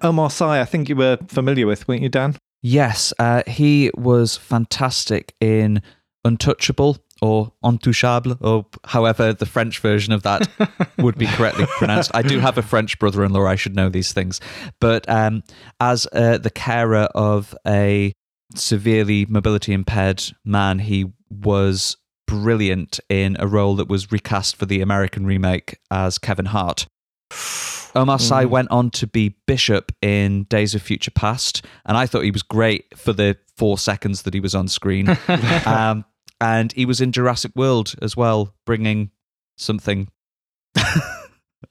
[0.00, 2.34] Omar Sy, I think you were familiar with, weren't you, Dan?
[2.62, 5.82] Yes, uh, he was fantastic in
[6.24, 10.48] Untouchable or Intouchable, or however the French version of that
[10.98, 12.10] would be correctly pronounced.
[12.14, 14.40] I do have a French brother in law, I should know these things.
[14.80, 15.42] But um,
[15.80, 18.12] as uh, the carer of a
[18.54, 24.80] severely mobility impaired man, he was brilliant in a role that was recast for the
[24.80, 26.86] American remake as Kevin Hart.
[27.94, 32.22] Omar Sy went on to be Bishop in Days of Future Past, and I thought
[32.22, 35.08] he was great for the four seconds that he was on screen.
[35.66, 36.04] um,
[36.40, 39.10] and he was in Jurassic World as well, bringing
[39.56, 40.08] something.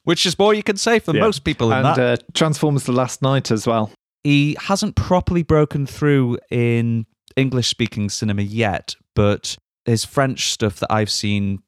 [0.03, 1.21] Which is more you can say for Yeah.
[1.21, 1.99] most people in and that.
[1.99, 3.91] uh, Transformers: The Last Knight as well.
[4.23, 10.91] he hasn't properly broken through in English speaking cinema yet, but his French stuff that
[10.91, 11.59] I've seen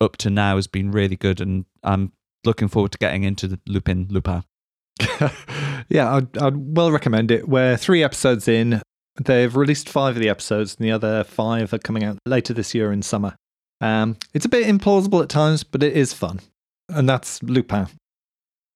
[0.00, 2.12] up to now has been really good, and I'm
[2.44, 4.42] looking forward to getting into the Lupin Lupin.
[5.88, 7.48] yeah, I'd, I'd well recommend it.
[7.48, 8.82] We're three episodes in.
[9.22, 12.74] They've released five of the episodes, and the other five are coming out later this
[12.74, 13.34] year in summer.
[13.80, 16.40] Um, it's a bit implausible at times, but it is fun.
[16.88, 17.86] And that's Lupin.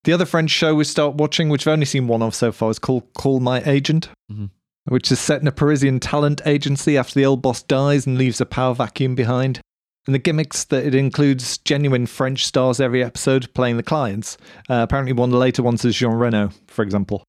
[0.04, 2.70] The other French show we start watching, which I've only seen one of so far,
[2.70, 4.50] is called Call My Agent, Mhm.
[4.86, 8.40] which is set in a Parisian talent agency after the old boss dies and leaves
[8.40, 9.60] a power vacuum behind.
[10.06, 14.36] And the gimmicks that it includes genuine French stars every episode playing the clients.
[14.68, 17.24] Uh, apparently, one of the later ones is Jean Reno, for example.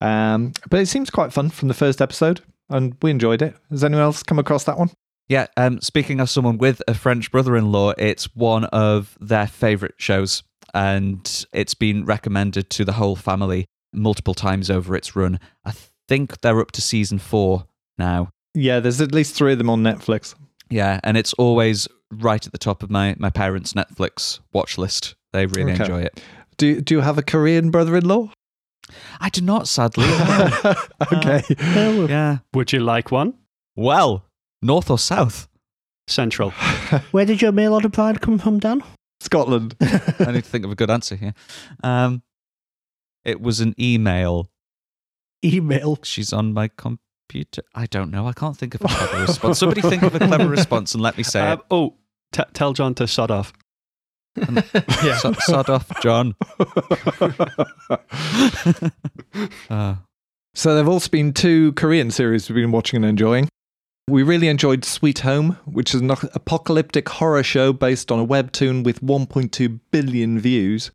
[0.00, 3.56] Um, but it seems quite fun from the first episode, and we enjoyed it.
[3.70, 4.90] Has anyone else come across that one?
[5.28, 9.46] Yeah, um, speaking of someone with a French brother in law, it's one of their
[9.46, 15.38] favourite shows, and it's been recommended to the whole family multiple times over its run.
[15.64, 15.72] I
[16.08, 17.66] think they're up to season four
[17.98, 18.30] now.
[18.54, 20.34] Yeah, there's at least three of them on Netflix.
[20.70, 25.14] Yeah, and it's always right at the top of my, my parents' Netflix watch list.
[25.32, 25.82] They really Okay.
[25.82, 26.22] enjoy it.
[26.56, 28.30] Do Do you have a Korean brother-in-law?
[29.20, 30.06] I do not, sadly.
[30.06, 30.50] no.
[31.12, 31.42] okay.
[31.76, 32.38] Oh, yeah.
[32.54, 33.34] Would you like one?
[33.76, 34.24] Well,
[34.62, 35.48] north or south?
[36.08, 36.50] Central.
[37.12, 38.82] Where did your mail order pride come from, Dan?
[39.20, 39.76] Scotland.
[39.80, 41.34] I need to think of a good answer here.
[41.84, 42.22] Um,
[43.24, 44.48] it was an email.
[45.44, 45.98] Email.
[46.02, 47.00] She's on my computer.
[47.74, 48.26] I don't know.
[48.26, 49.58] I can't think of a clever response.
[49.58, 51.94] Somebody think of a clever response and let me say Um, oh,
[52.32, 53.52] t- tell Jon to shut off.
[54.36, 55.18] it.
[55.20, 56.34] So, sod off, Jon.
[59.70, 59.94] Uh,
[60.54, 63.48] So there have also been two Korean series we've been watching and enjoying.
[64.08, 68.82] We really enjoyed Sweet Home, which is an apocalyptic horror show based on a webtoon
[68.84, 70.90] with 1.2 billion views.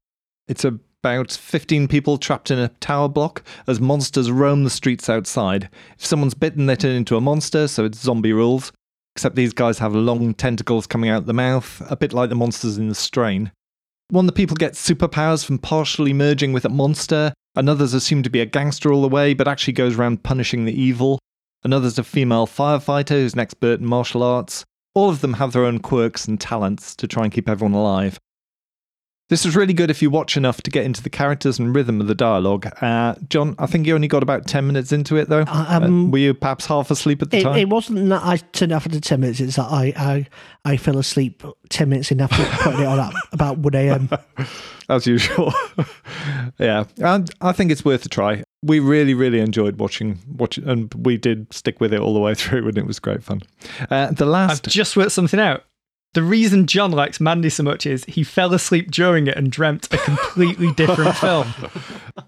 [0.49, 0.65] It's
[1.05, 5.69] about 15 people trapped in a tower block as monsters roam the streets outside.
[5.99, 8.71] If someone's bitten, they turn into a monster, so it's zombie rules.
[9.15, 12.77] Except these guys have long tentacles coming out the mouth, a bit like the monsters
[12.79, 13.51] in the strain.
[14.09, 18.41] One the people get superpowers from partially merging with a monster, Another's assumed to be
[18.41, 21.19] a gangster all the way, but actually goes around punishing the evil.
[21.63, 24.65] Another's a female firefighter who's an expert in martial arts.
[24.93, 28.19] All of them have their own quirks and talents to try and keep everyone alive.
[29.27, 31.99] This was really good if you watch enough to get into the characters and rhythm
[31.99, 32.67] of the dialogue.
[32.79, 35.45] Uh, Jon, I think you only got about 10 minutes into it, though.
[35.47, 37.57] Um, Uh, were you perhaps half asleep at the It, time?
[37.57, 40.27] it wasn't that I turned off after 10 minutes, it's that I, I,
[40.63, 44.09] I fell asleep 10 minutes in after putting it on at about 1 a.m.
[44.89, 45.51] as usual.
[46.59, 48.43] yeah, and I think it's worth a try.
[48.61, 52.35] We really, really enjoyed watching, watching, and we did stick with it all the way
[52.35, 53.41] through, and it was great fun.
[53.89, 54.51] Uh, the last.
[54.51, 55.63] I've last, just worked something out.
[56.15, 59.93] The reason Jon likes Mandy so much is he fell asleep during it and dreamt
[59.93, 61.53] a completely different film.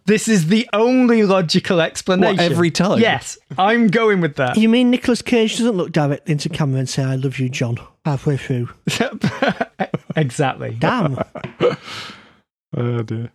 [0.05, 2.35] This is the only logical explanation.
[2.35, 2.99] What, every time?
[2.99, 4.57] Yes, I'm going with that.
[4.57, 7.77] You mean Nicolas Cage doesn't look directly into camera and say, I love you, Jon,
[8.03, 8.67] halfway through?
[10.17, 10.75] exactly.
[10.77, 11.19] Damn.
[12.75, 13.31] oh dear.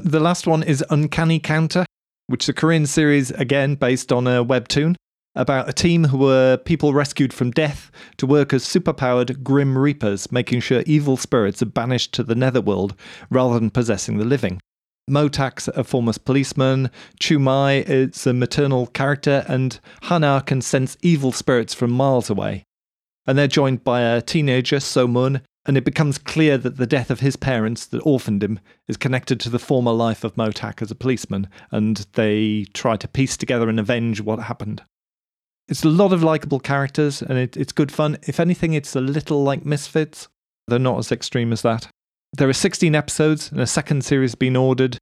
[0.00, 1.86] The last one is Uncanny Counter,
[2.26, 4.96] which is a Korean series again based on a webtoon
[5.36, 10.32] about a team who were people rescued from death to work as superpowered Grim Reapers,
[10.32, 12.96] making sure evil spirits are banished to the netherworld
[13.30, 14.60] rather than possessing the living.
[15.08, 21.74] Motak's a former policeman, Chumai is a maternal character, and Hana can sense evil spirits
[21.74, 22.64] from miles away.
[23.24, 27.20] And they're joined by a teenager, Somun, and it becomes clear that the death of
[27.20, 30.96] his parents that orphaned him is connected to the former life of Motak as a
[30.96, 34.82] policeman, and they try to piece together and avenge what happened.
[35.68, 38.18] It's a lot of likable characters, and it, it's good fun.
[38.26, 40.28] If anything, it's a little like Misfits.
[40.68, 41.88] They're not as extreme as that.
[42.36, 44.98] There are 16 episodes, and a second series has been ordered.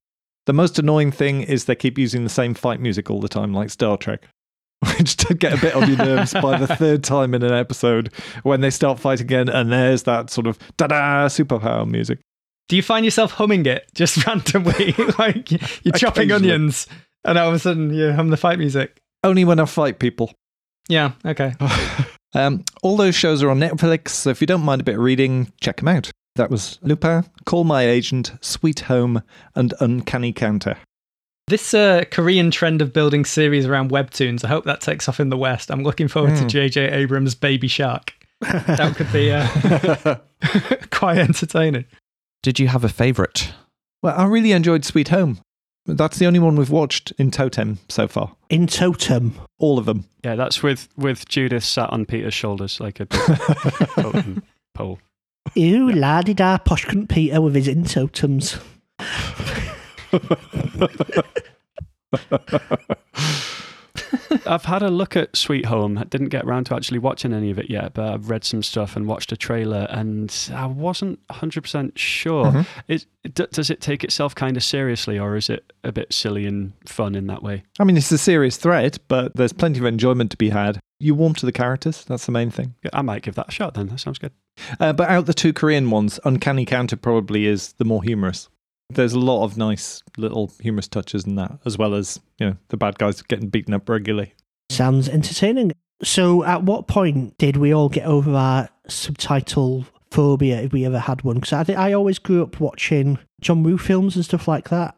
[0.47, 3.53] The most annoying thing is they keep using the same fight music all the time,
[3.53, 4.27] like Star Trek,
[4.99, 8.13] which did get a bit on your nerves by the third time in an episode
[8.43, 12.21] when they start fighting again, and there's that sort of da da superpower music.
[12.69, 14.95] Do you find yourself humming it just randomly?
[15.19, 15.51] like
[15.85, 16.87] you're chopping onions
[17.25, 18.99] and all of a sudden you hum the fight music?
[19.23, 20.33] Only when I fight people.
[20.89, 21.55] Yeah, okay.
[22.35, 25.01] Um, all those shows are on Netflix, so if you don't mind a bit of
[25.01, 26.11] reading, check them out.
[26.35, 29.23] That was Lupin, Call My Agent, Sweet Home,
[29.55, 30.77] and Uncanny Counter.
[31.47, 35.29] This uh, Korean trend of building series around webtoons, I hope that takes off in
[35.29, 35.71] the West.
[35.71, 36.91] I'm looking forward to J.J.
[36.91, 38.15] Abrams' Baby Shark.
[38.41, 40.17] That could be uh,
[40.91, 41.85] quite entertaining.
[42.43, 43.53] did you have a favourite?
[44.03, 45.39] Well, I really enjoyed Sweet Home.
[45.87, 48.35] That's the only one we've watched in Totem so far.
[48.49, 49.35] In totem.
[49.59, 50.05] All of them.
[50.25, 54.43] Yeah, that's with with Judith sat on Peter's shoulders like a totem
[54.75, 54.99] pole.
[55.55, 58.59] Ew, la di da, posh cunt Peter with his in totems.
[64.47, 65.99] I've had a look at Sweet Home.
[65.99, 68.63] I didn't get around to actually watching any of it yet, but I've read some
[68.63, 72.47] stuff and watched a trailer, and I wasn't 100% sure.
[72.47, 72.67] Mhm.
[72.89, 76.47] Is, d- does it take itself kind of seriously, or is it a bit silly
[76.47, 77.63] and fun in that way?
[77.79, 80.79] I mean, it's a serious threat, but there's plenty of enjoyment to be had.
[81.01, 82.05] You warm to the characters.
[82.05, 82.75] That's the main thing.
[82.83, 83.89] Yeah, I might give that a shot then.
[83.89, 84.33] That sounds good.
[84.79, 88.49] Uh, but out the two Korean ones, Uncanny Counter probably is the more humorous.
[88.95, 92.57] There's a lot of nice little humorous touches in that, as well as you know
[92.69, 94.35] the bad guys getting beaten up regularly.
[94.71, 95.73] Sounds entertaining.
[96.03, 100.99] So, at what point did we all get over our subtitle phobia if we ever
[100.99, 101.37] had one?
[101.37, 104.97] Because I think I always grew up watching John Woo films and stuff like that.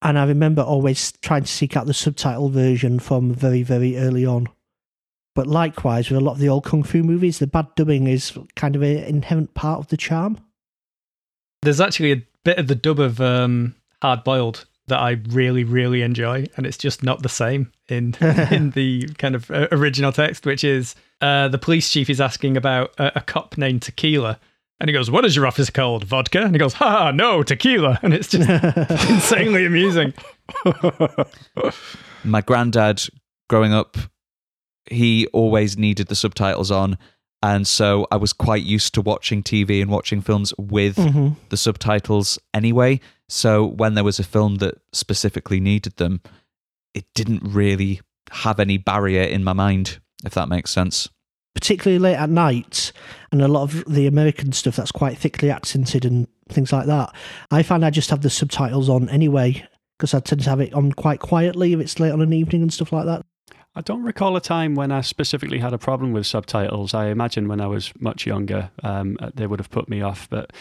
[0.00, 4.24] And I remember always trying to seek out the subtitle version from very, very early
[4.24, 4.48] on.
[5.34, 8.36] But likewise, with a lot of the old kung fu movies, the bad dubbing is
[8.56, 10.38] kind of an inherent part of the charm.
[11.62, 16.02] There's actually a bit of the dub of um, Hard Boiled that I really, really
[16.02, 18.14] enjoy, and it's just not the same in
[18.50, 22.56] in the kind of uh, original text, which is uh, the police chief is asking
[22.56, 24.38] about a, a cop named Tequila.
[24.80, 26.04] And he goes, What is your office called?
[26.04, 26.42] Vodka?
[26.42, 27.98] And he goes, Ha, no, tequila.
[28.02, 28.48] And it's just
[29.10, 30.14] insanely amusing.
[32.24, 33.02] My granddad,
[33.50, 33.96] growing up,
[34.86, 36.96] he always needed the subtitles on.
[37.42, 41.36] And so I was quite used to watching TV and watching films with Mhm.
[41.50, 43.00] the subtitles anyway.
[43.28, 46.20] So when there was a film that specifically needed them,
[46.94, 51.08] it didn't really have any barrier in my mind, if that makes sense.
[51.54, 52.92] particularly late at night,
[53.32, 57.12] and a lot of the American stuff that's quite thickly accented and things like that.
[57.50, 59.66] I find I just have the subtitles on anyway
[59.98, 62.62] because I tend to have it on quite quietly if it's late on an evening
[62.62, 63.26] and stuff like that.
[63.78, 66.94] I don't recall a time when I specifically had a problem with subtitles.
[66.94, 70.28] I imagine when I was much younger, um, they would have put me off.
[70.28, 70.52] But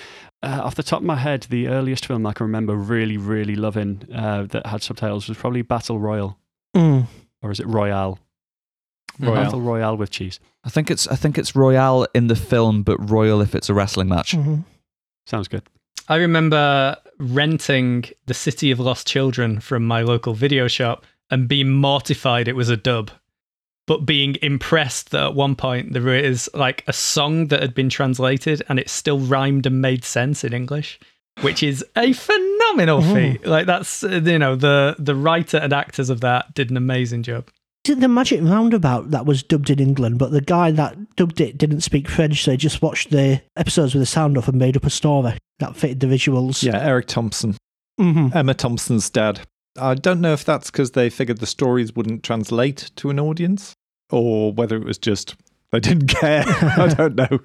[0.44, 3.56] uh, off the top of my head, the earliest film I can remember really, really
[3.56, 6.38] loving uh, that had subtitles was probably Battle Royal,
[6.76, 7.08] Mm.
[7.42, 8.20] or is it Royale?
[9.20, 9.44] Royale.
[9.46, 10.40] Battle Royale with cheese.
[10.64, 13.74] I think it's I think it's Royale in the film, but Royal if it's a
[13.74, 14.34] wrestling match.
[14.34, 14.64] Mhm.
[15.26, 15.64] Sounds good.
[16.08, 21.70] I remember renting The City of Lost Children from my local video shop and being
[21.72, 23.12] mortified it was a dub,
[23.86, 27.90] but being impressed that at one point there is like a song that had been
[27.90, 31.00] translated and it still rhymed and made sense in English,
[31.42, 33.46] which is a phenomenal feat.
[33.46, 37.24] Like that's uh, you know the the writer and actors of that did an amazing
[37.24, 37.50] job.
[37.86, 41.82] The Magic Roundabout that was dubbed in England, but the guy that dubbed it didn't
[41.82, 44.84] speak French, so he just watched the episodes with the sound off and made up
[44.84, 46.62] a story that fitted the visuals.
[46.62, 47.56] Yeah, Eric Thompson,
[47.98, 49.40] hmm Emma Thompson's dad.
[49.78, 53.76] I don't know if that's because they figured the stories wouldn't translate to an audience,
[54.10, 55.36] or whether it was just
[55.72, 56.44] they didn't care.
[56.48, 57.40] I don't know.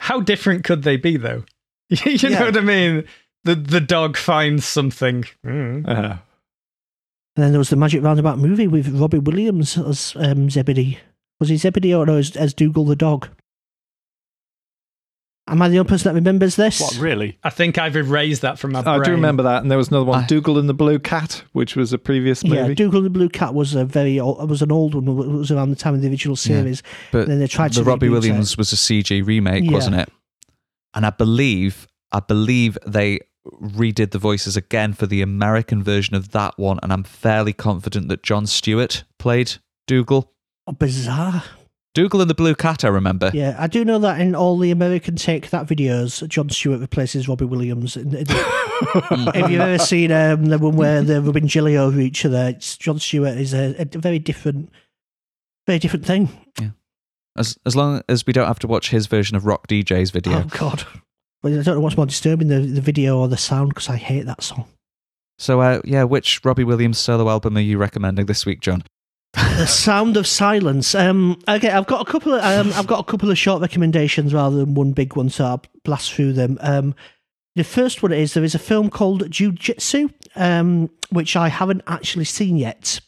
[0.00, 1.44] How different could they be though?
[1.88, 3.04] you know what I mean?
[3.44, 5.24] The the dog finds something.
[5.44, 5.88] Mm.
[5.88, 6.16] Uh,
[7.36, 10.98] And then there was the Magic Roundabout movie with Robbie Williams as um, Zebedee.
[11.38, 13.28] Was he Zebedee or no, as, as Dougal the dog?
[15.48, 16.80] Am I the only person that remembers this?
[16.80, 17.38] What, really?
[17.44, 19.00] I think I've erased that from my brain.
[19.00, 21.44] I do remember that, and there was another one, I- Dougal and the Blue Cat,
[21.52, 22.56] which was a previous movie.
[22.56, 22.74] Yeah, movie.
[22.74, 25.06] Dougal the Blue Cat was a very old, it was an old one.
[25.06, 26.82] It was around the time of the original series.
[27.12, 29.70] But Then they tried the to Robbie reboot Williams was a CG remake, Yeah.
[29.70, 30.08] wasn't it?
[30.94, 33.20] And I believe I believe they
[33.62, 38.08] redid the voices again for the American version of that one, and I'm fairly confident
[38.08, 39.54] that Jon Stewart played
[39.86, 40.32] Dougal.
[40.66, 41.44] Oh, bizarre.
[41.96, 43.30] Dougal and the Blue Cat, I remember.
[43.32, 47.26] Yeah, I do know that in all the American Take That videos, Jon Stewart replaces
[47.26, 47.96] Robbie Williams.
[47.96, 52.26] In- in- Have you ever seen um, the one where they're rubbing jelly over each
[52.26, 52.48] other?
[52.48, 54.70] It's Jon Stewart is a, a very different,
[55.66, 56.28] very different thing.
[56.60, 56.68] Yeah.
[57.34, 60.40] As as long as we don't have to watch his version of Rock DJ's video.
[60.40, 60.84] Oh God!
[61.42, 63.96] Well, I don't know what's more disturbing, the, the video or the sound, because I
[63.96, 64.66] hate that song.
[65.38, 68.82] So uh, yeah, which Robbie Williams solo album are you recommending this week, Jon?
[69.36, 70.94] The Sound of Silence.
[70.94, 74.32] Um, okay, I've got a couple of um, I've got a couple of short recommendations
[74.34, 76.58] rather than one big one, so I'll blast through them.
[76.60, 76.94] Um,
[77.54, 82.26] the first one is there is a film called Jiu-Jitsu, um, which I haven't actually
[82.26, 83.00] seen yet.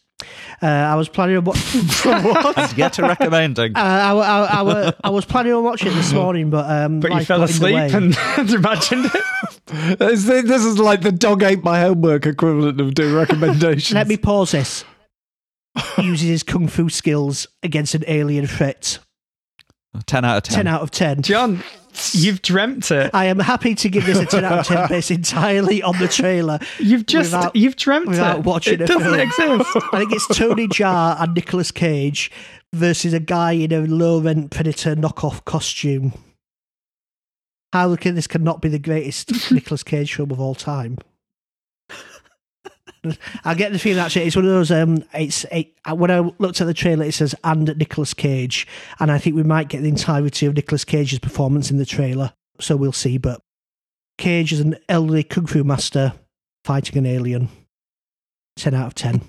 [0.62, 1.82] Uh, I was planning on watching.
[2.56, 3.76] And yet a recommending.
[3.76, 7.00] Uh, I, I, I, wa- I was planning on watching it this morning, but um,
[7.00, 7.92] But you life fell got in the asleep way.
[7.92, 9.98] and, and imagined it.
[9.98, 13.92] this, this is like the dog ate my homework equivalent of doing recommendations.
[13.94, 14.84] Let me pause this.
[15.98, 18.98] Uses his kung fu skills against an alien threat.
[20.06, 20.54] Ten out of ten.
[20.56, 21.22] Ten out of ten.
[21.22, 21.62] Jon,
[22.12, 23.10] You've dreamt it.
[23.12, 26.06] I am happy to give this a 10 out of 10 based entirely on the
[26.06, 26.60] trailer.
[26.78, 28.44] You've just without- you've dreamt without it.
[28.44, 29.02] watching it a doesn't
[29.32, 29.60] film.
[29.60, 29.76] exist.
[29.92, 32.30] I think it's Tony Jaa and Nicolas Cage
[32.72, 36.12] versus a guy in a low rent Predator knockoff costume.
[37.72, 40.98] How can this cannot be the greatest Nicolas Cage film of all time?
[43.44, 44.70] I get the feeling actually it's one of those.
[44.70, 48.66] Um, it's it, when I looked at the trailer, it says and Nicolas Cage,
[49.00, 52.32] and I think we might get the entirety of Nicolas Cage's performance in the trailer.
[52.60, 53.18] So we'll see.
[53.18, 53.40] But
[54.18, 56.14] Cage is an elderly kung fu master
[56.64, 57.48] fighting an alien.
[58.56, 59.22] Ten out of ten.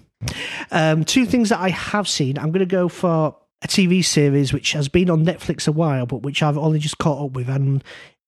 [0.72, 2.38] Um, two things that I have seen.
[2.38, 6.06] I'm going to go for a TV series which has been on Netflix a while,
[6.06, 7.84] but which I've only just caught up with, and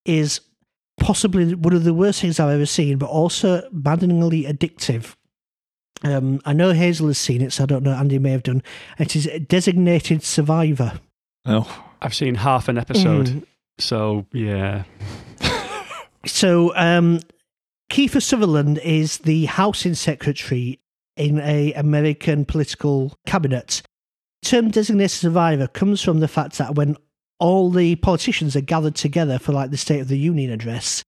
[0.05, 0.41] is
[0.99, 5.15] possibly one of the worst things I've ever seen, but also maddeningly addictive.
[6.03, 7.93] Um, I know Hazel has seen it, so I don't know.
[7.93, 8.63] Andy may have done.
[8.97, 10.99] It is Designated Survivor.
[11.45, 13.43] Oh, I've seen half an episode, Mm.
[13.79, 14.83] so yeah.
[16.25, 17.19] So, um,
[17.89, 20.79] Kiefer Sutherland is the housing secretary
[21.17, 23.81] in a American political cabinet.
[24.43, 26.95] The term designated survivor comes from the fact that when
[27.39, 31.03] all the politicians are gathered together for like the State of the Union address,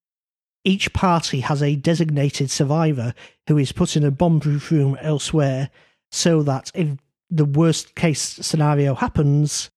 [0.64, 3.14] each party has a designated survivor
[3.47, 5.70] who is put in a bomb-proof room elsewhere,
[6.11, 6.97] so that if
[7.30, 9.70] the worst case scenario happens,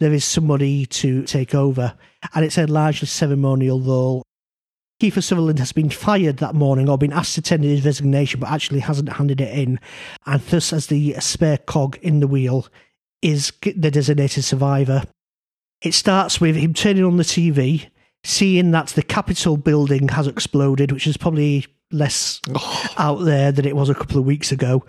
[0.00, 1.94] there is somebody to take over.
[2.34, 4.22] And it's a largely ceremonial role.
[5.00, 8.50] Kiefer Sutherland has been fired that morning or been asked to tender his resignation, but
[8.50, 9.78] actually hasn't handed it in.
[10.24, 12.66] And thus, as the spare cog in the wheel,
[13.20, 15.04] is the designated survivor.
[15.82, 17.88] It starts with him turning on the TV,
[18.26, 22.40] seeing that the Capitol building has exploded, which is probably less
[22.98, 24.84] out there than it was a couple of weeks ago.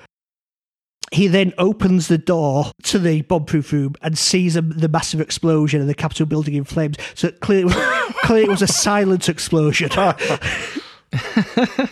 [1.11, 5.79] He then opens the door to the bomb-proof room and sees a, the massive explosion
[5.79, 6.97] and the Capitol building in flames.
[7.13, 7.73] So clearly,
[8.23, 9.89] clearly it was a silent explosion.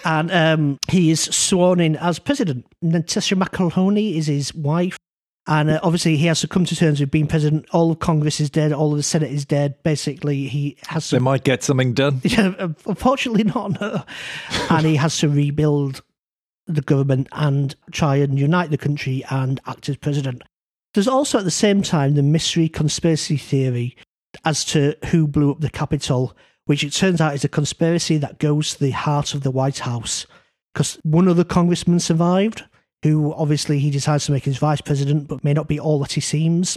[0.03, 2.65] and um, he is sworn in as president.
[2.83, 4.97] Natascha McElhone is his wife.
[5.47, 7.67] And uh, obviously, he has to come to terms with being president.
[7.71, 8.73] All of Congress is dead.
[8.73, 9.81] All of the Senate is dead.
[9.83, 12.21] Basically, he has they might get something done.
[12.23, 12.53] Yeah,
[12.85, 13.79] unfortunately, not.
[13.79, 14.03] No.
[14.69, 16.01] and he has to rebuild
[16.67, 20.41] the government and try and unite the country and act as president.
[20.95, 23.95] There's also at the same time the mystery conspiracy theory
[24.43, 26.35] as to who blew up the Capitol,
[26.65, 29.79] which it turns out is a conspiracy that goes to the heart of the White
[29.79, 30.25] House.
[30.73, 32.63] Because one other congressman survived,
[33.05, 36.13] who obviously he decides to make his vice president, but may not be all that
[36.13, 36.75] he seems.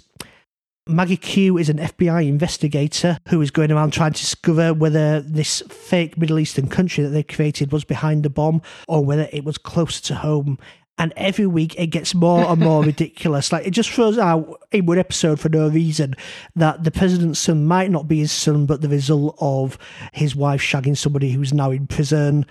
[0.87, 5.63] Maggie Q is an FBI investigator who is going around trying to discover whether this
[5.71, 9.57] fake Middle Eastern country that they created was behind the bomb or whether it was
[9.57, 10.59] closer to home.
[10.99, 13.51] And every week it gets more and more ridiculous.
[13.51, 16.15] Like it just throws out in one episode for no reason
[16.57, 19.79] that the president's son might not be his son, but the result of
[20.13, 22.45] his wife shagging somebody who's now in prison.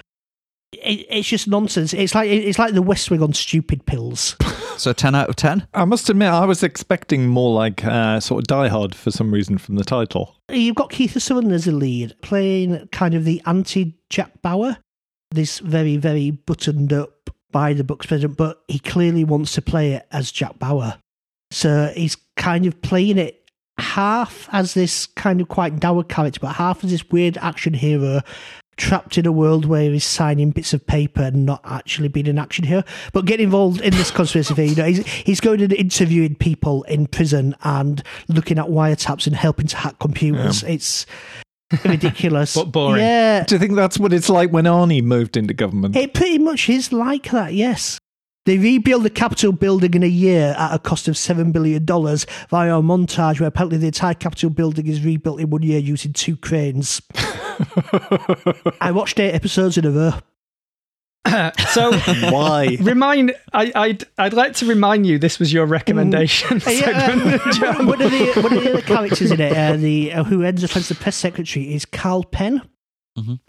[0.74, 1.94] It, it's just nonsense.
[1.94, 4.36] It's like it's like the West Wing on stupid pills.
[4.78, 5.68] So 10 out of 10?
[5.74, 9.34] I must admit, I was expecting more like uh, sort of Die Hard for some
[9.34, 10.36] reason from the title.
[10.52, 14.78] You've got Keith Sutherland as a lead, playing kind of the anti Jack Bauer,
[15.32, 19.94] this very, very buttoned up by the books president, but he clearly wants to play
[19.94, 21.00] it as Jack Bauer.
[21.50, 23.50] So he's kind of playing it
[23.80, 28.22] half as this kind of quite dour character, but half as this weird action hero
[28.78, 32.38] trapped in a world where he's signing bits of paper and not actually being an
[32.38, 34.70] action hero, but getting involved in this conspiracy theory.
[34.70, 39.36] You know, he's, he's going and interviewing people in prison and looking at wiretaps and
[39.36, 40.64] helping to hack computers.
[40.64, 41.06] It's
[41.84, 42.56] ridiculous.
[42.56, 43.02] But boring.
[43.02, 43.44] Yeah.
[43.44, 45.96] Do you think that's what it's like when Arnie moved into government?
[45.96, 48.00] It pretty much is like that, yes.
[48.48, 52.78] They rebuild the Capitol building in a year at a cost of $7 billion via
[52.78, 56.38] a montage where apparently the entire Capitol building is rebuilt in one year using two
[56.38, 57.02] cranes.
[58.80, 60.14] I watched eight episodes in a row.
[61.72, 61.92] So
[62.32, 62.78] Why?
[62.80, 67.42] remind I, I'd I'd like to remind you this was your recommendation Uh, segment.
[67.62, 70.24] yeah, uh, one, of the, one of the other characters in it, uh, the, uh,
[70.24, 72.62] who ends up as the press secretary, is Kal Penn.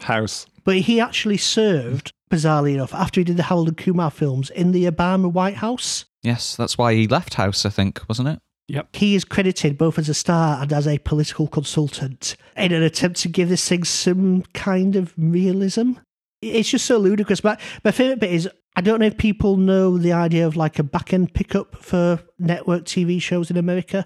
[0.01, 0.45] House.
[0.65, 4.71] But he actually served, bizarrely enough, after he did the Harold and Kumar films in
[4.71, 6.05] the Obama White House.
[6.21, 8.39] Yes, that's why he left House, I think, wasn't it?
[8.67, 8.95] Yep.
[8.95, 13.19] He is credited both as a star and as a political consultant in an attempt
[13.21, 15.93] to give this thing some kind of realism.
[16.41, 17.41] It's just so ludicrous.
[17.41, 20.77] But my favourite bit is I don't know if people know the idea of like
[20.77, 24.05] a back end pickup for network TV shows in America.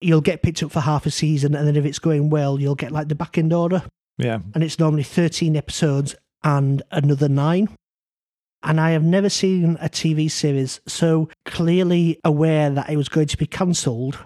[0.00, 2.74] You'll get picked up for half a season, and then if it's going well, you'll
[2.74, 3.82] get like the back end order.
[4.16, 4.38] Yeah.
[4.54, 7.68] And it's normally 13 episodes and another nine.
[8.62, 13.28] And I have never seen a TV series so clearly aware that it was going
[13.28, 14.18] to be cancelled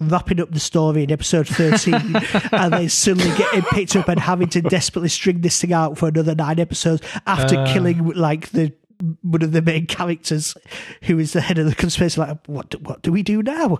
[0.00, 1.94] wrapping up the story in episode 13
[2.52, 6.08] and then suddenly getting picked up and having to desperately string this thing out for
[6.08, 7.66] another nine episodes after Uh.
[7.70, 8.72] killing like the
[9.20, 10.54] one of the main characters
[11.02, 13.78] who is the head of the conspiracy like what do, what do we do now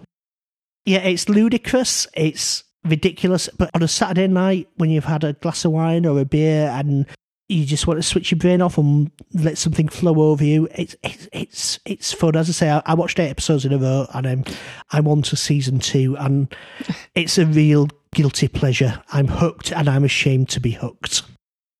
[0.84, 5.64] yeah it's ludicrous it's ridiculous but on a saturday night when you've had a glass
[5.64, 7.06] of wine or a beer and
[7.50, 10.68] you just want to switch your brain off and let something flow over you.
[10.74, 12.36] It's it's it's, it's fun.
[12.36, 14.44] As I say, I, I watched eight episodes in a row, and I'm
[14.92, 16.54] I'm on to season two, and
[17.14, 19.02] it's a real guilty pleasure.
[19.12, 21.22] I'm hooked, and I'm ashamed to be hooked.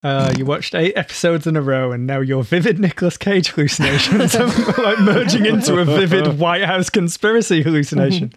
[0.02, 4.34] Uh, you watched eight episodes in a row, and now your vivid Nicolas Cage hallucinations
[4.34, 4.46] are
[4.82, 8.32] like merging into a vivid White House conspiracy hallucination.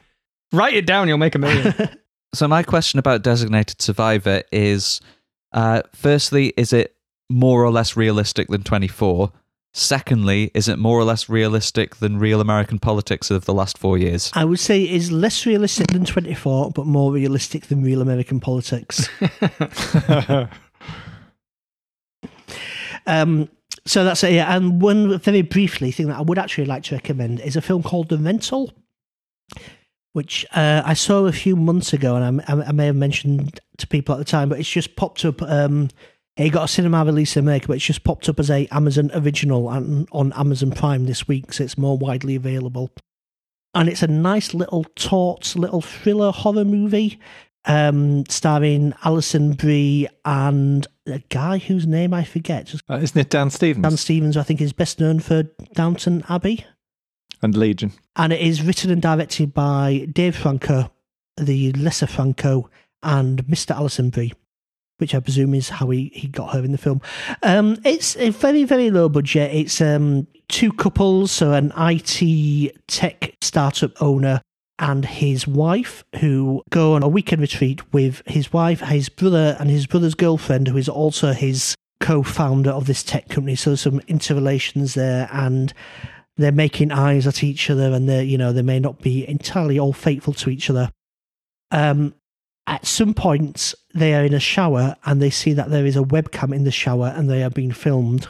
[0.51, 1.73] Write it down; you'll make a million.
[2.35, 5.01] So my question about Designated Survivor is:
[5.51, 6.95] uh, firstly, is it
[7.29, 9.31] more or less realistic than 24?
[9.75, 13.97] Secondly, is it more or less realistic than real American politics of the last four
[13.97, 14.31] years?
[14.35, 18.39] I would say it is less realistic than 24, but more realistic than real American
[18.39, 19.09] politics.
[23.05, 23.49] Um,
[23.85, 24.33] so that's it.
[24.33, 24.55] Yeah.
[24.55, 27.83] And one very briefly thing that I would actually like to recommend is a film
[27.83, 28.71] called The Rental,
[30.13, 33.87] which uh, I saw a few months ago, and I, I may have mentioned to
[33.87, 35.41] people at the time, but it's just popped up.
[35.41, 35.89] Um,
[36.35, 39.11] it got a cinema release in America, but it's just popped up as a Amazon
[39.13, 42.91] original and on Amazon Prime this week, so it's more widely available.
[43.75, 47.19] And it's a nice little taut little thriller horror movie
[47.65, 52.73] um, starring Alison Brie and a guy whose name I forget.
[52.89, 56.65] Uh, isn't it Dan Stevens Dan Stevens, I think, is best known for Downton Abbey.
[57.41, 57.93] and Legion?
[58.15, 60.91] And it is written and directed by Dave Franco,
[61.37, 62.69] the lesser Franco,
[63.01, 63.71] and Mr.
[63.71, 64.33] Alison Brie,
[64.97, 67.01] which I presume is how he, he got her in the film.
[67.41, 69.53] Um, it's a very, very low budget.
[69.53, 74.41] It's um, two couples, so an IT tech startup owner
[74.79, 79.69] and his wife, who go on a weekend retreat with his wife, his brother, and
[79.69, 83.55] his brother's girlfriend, who is also his co-founder of this tech company.
[83.55, 85.73] So some interrelations there, and
[86.37, 89.79] they're making eyes at each other, and they you know they may not be entirely
[89.79, 90.89] all faithful to each other.
[91.71, 92.13] Um,
[92.67, 96.03] at some point, they are in a shower and they see that there is a
[96.03, 98.27] webcam in the shower, and they are being filmed.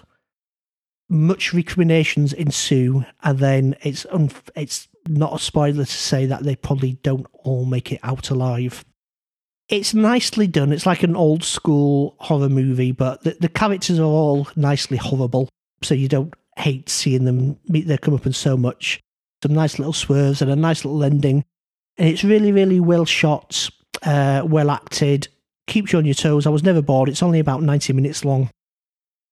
[1.09, 6.55] Much recriminations ensue, and then it's un- it's not a spoiler to say that they
[6.55, 8.83] probably don't all make it out alive.
[9.69, 10.71] It's nicely done.
[10.71, 15.49] It's like an old school horror movie, but the, the characters are all nicely horrible,
[15.81, 18.99] so you don't hate seeing them meet their comeuppance so much.
[19.41, 21.43] Some nice little swerves and a nice little ending,
[21.97, 23.69] and it's really, really well shot,
[24.05, 25.27] uh, well acted,
[25.67, 26.45] keeps you on your toes.
[26.45, 27.09] I was never bored.
[27.09, 28.49] It's only about ninety minutes long,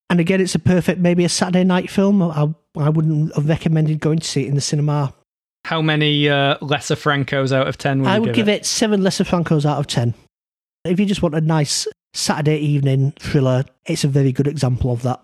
[0.10, 2.22] and again, it's a perfect maybe a Saturday night film.
[2.22, 5.14] I I wouldn't have recommended going to see it in the cinema.
[5.66, 9.04] How many uh, lesser Francos out of ten would you I would give it seven
[9.04, 10.14] lesser Francos out of ten.
[10.86, 15.04] If you just want a nice Saturday evening thriller, it's a very good example of
[15.04, 15.22] that.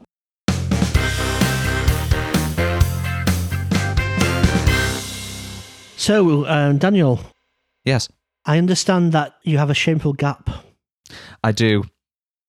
[5.97, 7.19] So, um, Daniel,
[7.83, 8.09] Yes,
[8.47, 10.49] I understand that you have a shameful gap.
[11.43, 11.83] I do.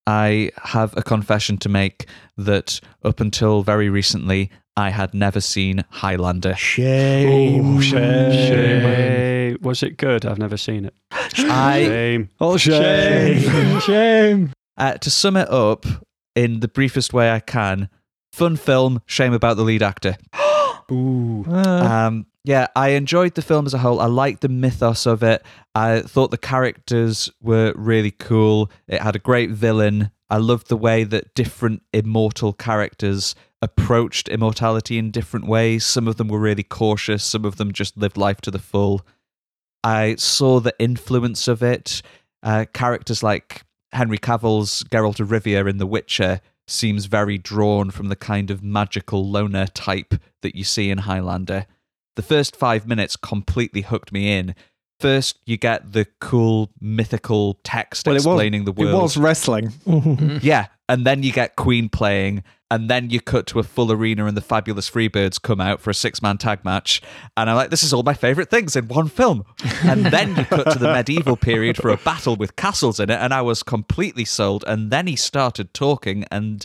[0.07, 5.85] I have a confession to make that up until very recently, I had never seen
[5.91, 6.55] Highlander.
[6.55, 7.81] Shame.
[7.81, 8.81] Shame.
[8.83, 10.25] Hey, Was it good?
[10.25, 10.95] I've never seen it.
[11.11, 12.29] I Shame.
[12.41, 13.81] Oh, shame.
[13.81, 14.53] Shame.
[14.77, 15.85] uh, to sum it up
[16.37, 17.89] in the briefest way I can.
[18.33, 20.17] Fun film, shame about the lead actor.
[20.91, 21.45] Ooh.
[21.47, 24.01] Um, yeah, I enjoyed the film as a whole.
[24.01, 25.45] I liked the mythos of it.
[25.75, 28.71] I thought the characters were really cool.
[28.87, 30.11] It had a great villain.
[30.31, 35.85] I loved the way that different immortal characters approached immortality in different ways.
[35.85, 39.03] Some of them were really cautious, some of them just lived life to the full.
[39.83, 42.03] I saw the influence of it.
[42.43, 43.63] Uh, characters like
[43.93, 46.41] Henry Cavill's Geralt of Rivia in The Witcher
[46.71, 51.67] seems very drawn from the kind of magical loner type that you see in Highlander.
[52.17, 54.55] The first five minutes completely hooked me in.
[55.01, 58.95] First, you get the cool mythical text Well, it was, explaining the world.
[58.95, 59.73] it was wrestling.
[60.43, 64.27] Yeah, and then you get Queen playing, and then you cut to a full arena,
[64.27, 67.01] and the Fabulous Freebirds come out for a six-man tag match,
[67.37, 69.45] and I'm like, this is all my favorite things in one film.
[69.85, 73.19] And then you cut to the medieval period for a battle with castles in it,
[73.21, 74.65] and I was completely sold.
[74.67, 76.65] And then he started talking, and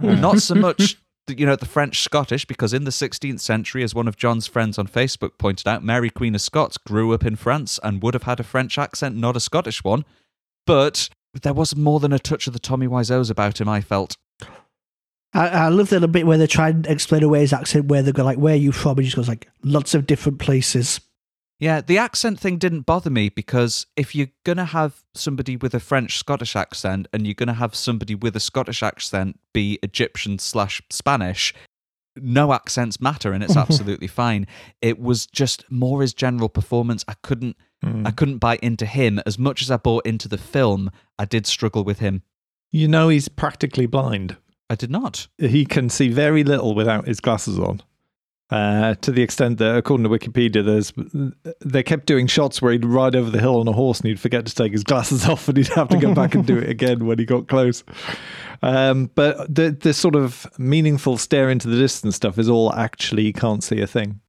[0.00, 0.96] not so much.
[1.28, 4.78] You know, the French Scottish, because in the 16th century, as one of Jon's friends
[4.78, 8.22] on Facebook pointed out, Mary Queen of Scots grew up in France and would have
[8.22, 10.04] had a French accent, not a Scottish one.
[10.66, 11.08] But
[11.42, 14.16] there was more than a touch of the Tommy Wiseau's about him, I felt.
[15.32, 18.02] I, I love that little bit where they try and explain away his accent, where
[18.02, 20.38] they go like, "Where are you from?" And he just goes like, "Lots of different
[20.38, 21.00] places."
[21.58, 25.74] Yeah, the accent thing didn't bother me because if you're going to have somebody with
[25.74, 29.78] a French Scottish accent and you're going to have somebody with a Scottish accent be
[29.82, 31.54] Egyptian slash Spanish,
[32.16, 33.70] no accents matter and it's mm-hmm.
[33.70, 34.46] absolutely fine.
[34.82, 37.04] It was just more his general performance.
[37.08, 38.06] I couldn't mm.
[38.06, 40.90] I couldn't buy into him as much as I bought into the film.
[41.18, 42.22] I did struggle with him.
[42.70, 44.36] You know, he's practically blind.
[44.68, 45.28] I did not.
[45.38, 47.82] He can see very little without his glasses on.
[48.48, 50.92] Uh, to the extent that, according to Wikipedia, there's
[51.60, 54.20] they kept doing shots where he'd ride over the hill on a horse and he'd
[54.20, 56.68] forget to take his glasses off, and he'd have to go back and do it
[56.68, 57.82] again when he got close.
[58.62, 63.32] Um, but the the sort of meaningful stare into the distance stuff is all actually
[63.32, 64.20] can't see a thing.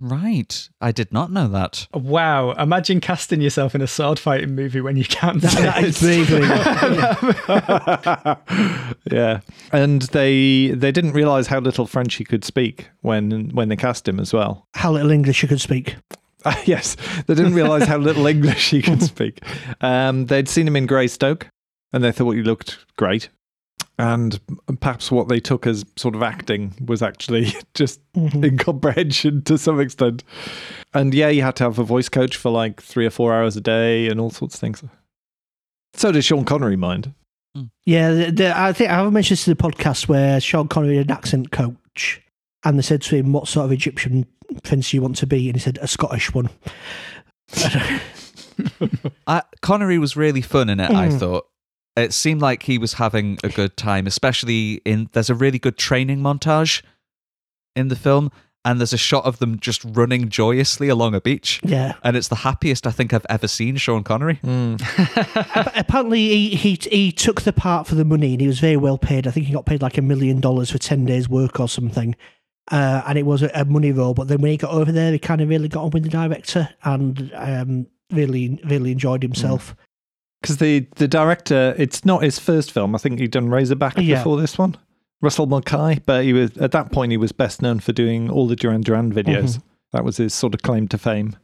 [0.00, 0.68] Right.
[0.80, 1.88] I did not know that.
[1.92, 5.62] Wow, imagine casting yourself in a sword fighting movie when you can't see.
[5.62, 6.46] That is bravery.
[9.10, 9.40] yeah,
[9.72, 14.06] and they they didn't realize how little French he could speak when when they cast
[14.06, 14.66] him as well.
[14.74, 15.96] How little English he could speak.
[16.64, 16.96] yes,
[17.26, 19.42] they didn't realize how little English he could speak.
[19.80, 21.48] Um, they'd seen him in Greystoke,
[21.92, 23.28] and they thought he looked great.
[24.00, 24.38] And
[24.80, 30.22] perhaps what they took as sort of acting was actually just incomprehension to some extent.
[30.94, 33.56] And yeah, you had to have a voice coach for like three or four hours
[33.56, 34.84] a day and all sorts of things.
[35.94, 37.12] So did Sean Connery mind?
[37.86, 40.98] Yeah, the, the, I think I have mentioned this in the podcast where Sean Connery
[40.98, 42.20] had an accent coach,
[42.64, 44.26] and they said to him, "What sort of Egyptian
[44.62, 46.50] prince do you want to be?" And he said, "A Scottish one."
[49.26, 51.18] I, Connery was really fun in it, I Mm.
[51.18, 51.46] thought.
[51.98, 55.76] It seemed like he was having a good time, especially in there's a really good
[55.76, 56.82] training montage
[57.74, 58.30] in the film,
[58.64, 61.60] and there's a shot of them just running joyously along a beach.
[61.64, 61.94] Yeah.
[62.04, 64.40] And it's the happiest I think I've ever seen Sean Connery.
[64.44, 68.76] Ap- Apparently, he, he he took the part for the money, and he was very
[68.76, 69.26] well paid.
[69.26, 72.14] I think he got paid like a million dollars for ten days' work or something.
[72.70, 74.12] Uh, and it was a, a money role.
[74.12, 76.10] But then when he got over there, he kind of really got on with the
[76.10, 79.74] director and um, really really enjoyed himself.
[80.40, 82.94] Because the, the director, it's not his first film.
[82.94, 84.16] I think he'd done Razorback Yeah.
[84.18, 84.76] before this one.
[85.20, 88.46] Russell Mulcahy, but he was at that point he was best known for doing all
[88.46, 89.60] the Duran Duran videos.
[89.92, 91.34] That was his sort of claim to fame.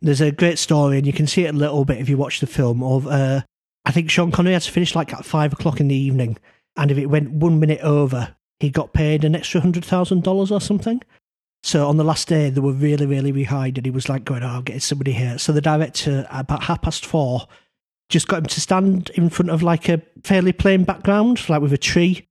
[0.00, 2.38] There's a great story, and you can see it a little bit if you watch
[2.38, 2.82] the film.
[2.84, 3.40] Of uh,
[3.84, 6.38] I think Sean Connery had to finish like at five o'clock in the evening,
[6.76, 10.52] and if it went one minute over, he got paid an extra hundred thousand dollars
[10.52, 11.00] or something.
[11.64, 14.44] So on the last day, they were really, really behind, and he was like going,
[14.44, 17.48] "Oh, I'm getting somebody here." So the director, about half past four,
[18.10, 21.72] just got him to stand in front of like a fairly plain background, like with
[21.72, 22.28] a tree,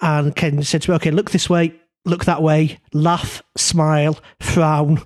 [0.00, 1.74] and Ken said to me, "Okay, look this way,
[2.04, 5.02] look that way, laugh, smile, frown."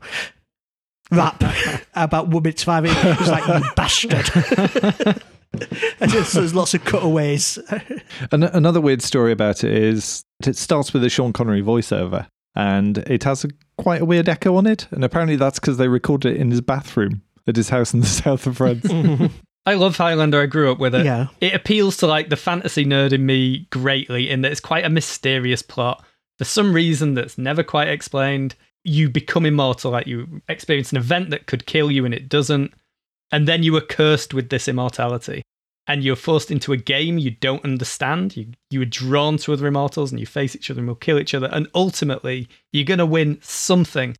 [1.10, 1.42] Wrap
[1.94, 3.04] about one minute to five minutes.
[3.04, 5.22] It was like, you bastard.
[6.00, 7.58] and just, there's lots of cutaways.
[8.30, 12.96] An- another weird story about it is it starts with a Sean Connery voiceover, and
[12.98, 14.86] it has a, quite a weird echo on it.
[14.90, 18.06] And apparently that's because they recorded it in his bathroom at his house in the
[18.06, 18.86] south of France.
[19.64, 20.40] I love Highlander.
[20.40, 21.04] I grew up with it.
[21.04, 21.28] Yeah.
[21.40, 24.90] It appeals to like the fantasy nerd in me greatly in that it's quite a
[24.90, 26.04] mysterious plot.
[26.38, 31.30] For some reason that's never quite explained, you become immortal, like you experience an event
[31.30, 32.72] that could kill you and it doesn't.
[33.30, 35.42] And then you are cursed with this immortality.
[35.88, 38.36] And you're forced into a game you don't understand.
[38.36, 41.18] You you are drawn to other immortals and you face each other and will kill
[41.18, 41.48] each other.
[41.52, 44.16] And ultimately, you're gonna win something.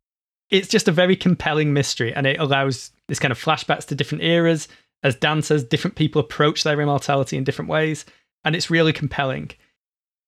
[0.49, 4.25] It's just a very compelling mystery, and it allows this kind of flashbacks to different
[4.25, 4.67] eras.
[5.03, 8.05] As Dan says, different people approach their immortality in different ways,
[8.45, 9.51] and it's really compelling.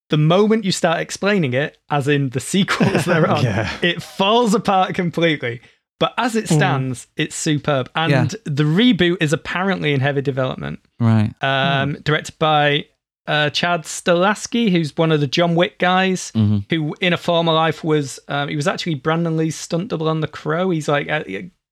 [0.09, 3.71] The moment you start explaining it, as in the sequels they're on, Yeah.
[3.81, 5.61] it falls apart completely.
[5.99, 7.89] But as it stands, it's superb.
[7.95, 8.27] And Yeah.
[8.43, 11.33] the reboot is apparently in heavy development Right.
[11.41, 12.85] um, directed by
[13.27, 16.65] uh, Chad Stahelski, who's one of the John Wick guys, Mhm.
[16.69, 20.19] who in a former life was um, he was actually Brandon Lee's stunt double on
[20.19, 20.69] The Crow.
[20.69, 21.23] He's like uh,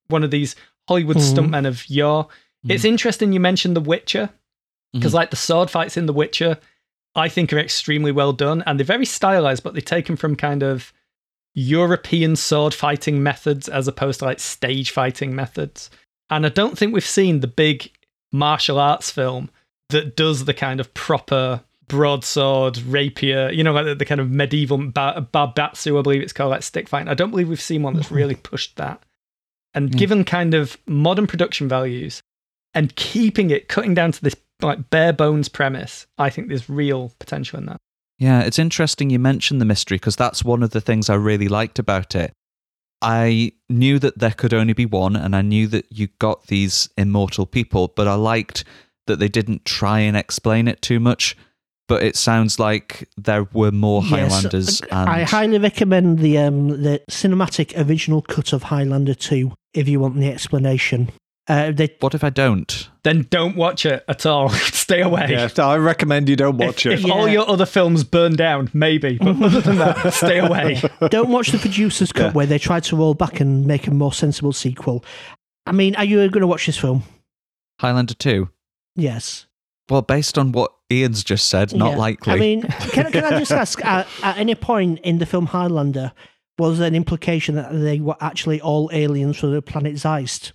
[0.08, 0.56] one of these
[0.88, 2.28] Hollywood stuntmen of yore.
[2.68, 2.90] It's mm.
[2.90, 4.30] interesting you mentioned The Witcher
[4.94, 5.18] because mm-hmm.
[5.18, 6.58] like the sword fights in The Witcher,
[7.16, 10.64] I think are extremely well done and they're very stylized, but they're taken from kind
[10.64, 10.94] of
[11.56, 15.90] European sword fighting methods as opposed to like stage fighting methods.
[16.30, 17.92] And I don't think we've seen the big
[18.32, 19.50] martial arts film
[19.90, 24.32] that does the kind of proper broadsword rapier, you know, like the, the kind of
[24.32, 27.08] medieval ba- bartitsu, I believe it's called, like stick fighting.
[27.10, 29.04] I don't believe we've seen one that's really pushed that.
[29.76, 29.98] And mm.
[29.98, 32.24] given kind of modern production values
[32.74, 37.12] and keeping it, cutting down to this like bare bones premise, I think there's real
[37.20, 37.78] potential in that.
[38.20, 41.48] Yeah, it's interesting you mentioned the mystery because that's one of the things I really
[41.48, 42.32] liked about it.
[43.02, 46.88] I knew that there could only be one, and I knew that you got these
[46.98, 48.64] immortal people, but I liked
[49.08, 51.36] that they didn't try and explain it too much.
[51.90, 54.82] But it sounds like there were more Yes, Highlanders.
[54.90, 59.52] and I highly recommend the um, the cinematic original cut of Highlander 2.
[59.74, 61.12] if you want the explanation.
[61.48, 62.90] Uh, they, What if I don't?
[63.04, 64.48] Then don't watch it at all.
[64.50, 65.28] Stay away.
[65.32, 67.06] Yeah, I recommend you don't watch if, it.
[67.06, 69.18] If all your other films burn down, maybe.
[69.18, 70.82] But other than that, stay away.
[71.10, 72.32] don't watch the producer's cut Yeah.
[72.32, 75.04] where they tried to roll back and make a more sensible sequel.
[75.66, 77.04] I mean, are you going to watch this film?
[77.82, 78.50] Highlander 2?
[78.96, 79.48] Yes.
[79.90, 81.98] Well, based on what Ian's just said, not Yeah.
[81.98, 82.34] likely.
[82.34, 86.14] I mean, can, can I just ask, at, at any point in the film Highlander,
[86.58, 90.54] was there an implication that they were actually all aliens from the planet Zeist?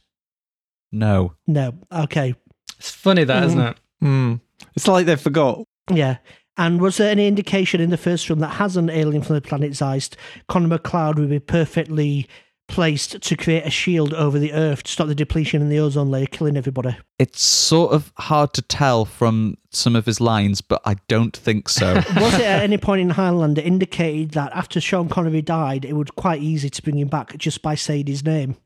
[0.93, 1.35] No.
[1.47, 1.75] No.
[1.93, 2.35] Okay.
[2.79, 3.77] It's funny that, isn't it?
[4.01, 4.35] Hmm.
[4.75, 5.65] It's like they forgot.
[5.91, 6.19] Yeah.
[6.57, 9.41] And was there any indication in the first film that has an alien from the
[9.41, 10.17] planet Zeist,
[10.49, 12.29] Connor MacLeod would be perfectly
[12.67, 16.11] placed to create a shield over the Earth to stop the depletion in the ozone
[16.11, 16.97] layer, killing everybody?
[17.19, 21.69] It's sort of hard to tell from some of his lines, but I don't think
[21.69, 21.95] so.
[22.17, 26.15] Was it at any point in Highlander indicated that after Sean Connery died, it would
[26.17, 28.57] quite easy to bring him back just by saying his name?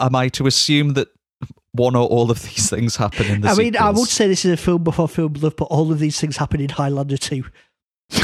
[0.00, 1.08] Am I to assume that
[1.72, 4.44] one or all of these things happen in the I mean, I would say this
[4.44, 7.44] is a film before film love, but all of these things happen in Highlander too.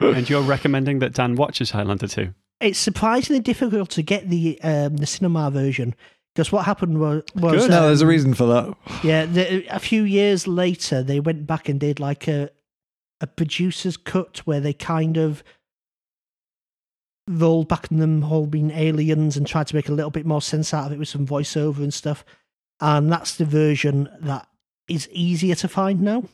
[0.00, 2.32] and you're recommending that Dan watches Highlander 2?
[2.60, 5.94] It's surprisingly difficult to get the um, the cinema version
[6.34, 7.70] because what happened was, was Good.
[7.70, 8.74] No, there's a um, reason for that.
[9.02, 12.50] Yeah, the, a few years later, they went back and did like a
[13.20, 15.42] a producer's cut where they kind of
[17.28, 20.42] rolled back on them all being aliens and tried to make a little bit more
[20.42, 22.24] sense out of it with some voiceover and stuff.
[22.80, 24.48] And that's the version that
[24.88, 26.24] is easier to find now.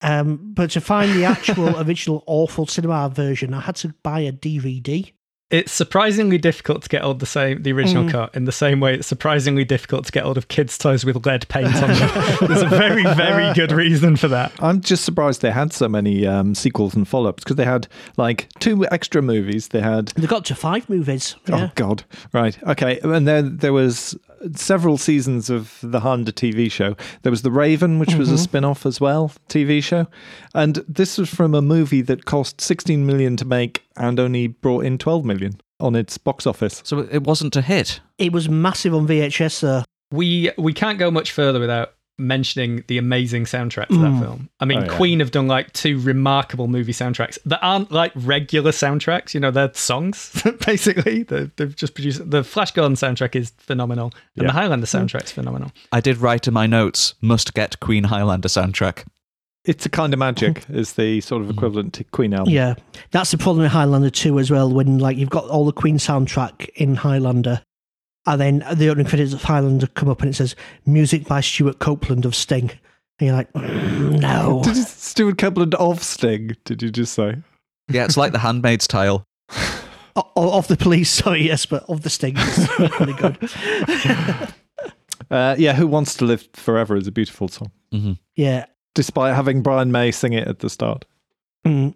[0.00, 4.32] Um, but to find the actual original awful cinema version, I had to buy a
[4.32, 5.12] DVD.
[5.50, 8.10] It's surprisingly difficult to get hold of the same the original Mm.
[8.10, 11.24] cut in the same way it's surprisingly difficult to get hold of kids' toys with
[11.24, 12.36] lead paint on them.
[12.48, 14.52] There's a very, very good reason for that.
[14.60, 17.88] I'm just surprised they had so many um, sequels and follow ups because they had
[18.18, 19.68] like two extra movies.
[19.68, 21.34] They had They got to five movies.
[21.46, 21.64] Yeah.
[21.64, 22.04] Oh God!
[22.32, 22.62] Right.
[22.64, 23.00] Okay.
[23.02, 24.18] And then there was
[24.54, 26.96] several seasons of the Honda TV show.
[27.22, 28.42] There was The Raven, which was a mm-hmm.
[28.42, 30.06] spin-off as well, TV show.
[30.54, 34.84] And this was from a movie that cost 16 million to make and only brought
[34.84, 36.82] in 12 million on its box office.
[36.84, 38.00] so it wasn't a hit.
[38.18, 39.84] It was massive on VHS, though.
[40.10, 44.02] We we can't go much further without mentioning the amazing soundtrack to Mm.
[44.20, 44.48] that film.
[44.60, 44.96] I mean, Oh, yeah.
[44.96, 49.34] Queen have done like two remarkable movie soundtracks that aren't like regular soundtracks.
[49.34, 51.22] You know, they're songs basically.
[51.22, 54.46] They've, they've just produced the Flash Gordon soundtrack is phenomenal, and Yeah.
[54.48, 55.72] the Highlander soundtrack's phenomenal.
[55.92, 59.04] I did write in my notes, must get Queen Highlander soundtrack.
[59.64, 62.52] It's a kind of magic, is the sort of equivalent to Queen album.
[62.54, 62.74] Yeah,
[63.10, 64.72] that's the problem with Highlander 2 as well.
[64.72, 67.60] When like you've got all the Queen soundtrack in Highlander,
[68.26, 70.54] and then the opening credits of Highlander come up and it says
[70.86, 72.70] "Music by Stewart Copeland of Sting,"
[73.18, 74.60] and you're like, "Mm, no.
[74.64, 76.56] Did you, Stewart Copeland of Sting?
[76.64, 77.36] Did you just say?
[77.88, 79.24] Yeah, it's like the Handmaid's Tale.
[80.16, 82.34] O- o- of the police, sorry, yes, but of the Sting.
[82.36, 83.38] It's really good.
[85.30, 88.66] Uh, yeah, Who Wants to Live Forever is a beautiful song, hmm yeah.
[88.94, 91.04] despite having Brian May sing it at the start.
[91.66, 91.94] Mm.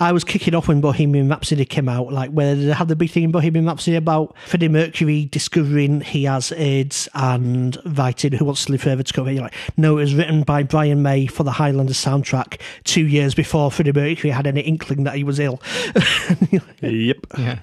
[0.00, 3.10] I was kicking off when Bohemian Rhapsody came out, like where they had the big
[3.10, 8.64] thing in Bohemian Rhapsody about Freddie Mercury discovering he has AIDS and writing Who Wants
[8.66, 9.26] to Live Forever to come.
[9.26, 13.06] And you're like, no, it was written by Brian May for the Highlander soundtrack two
[13.06, 15.60] years before Freddie Mercury had any inkling that he was ill.
[16.80, 17.18] Yep.
[17.38, 17.58] Yeah,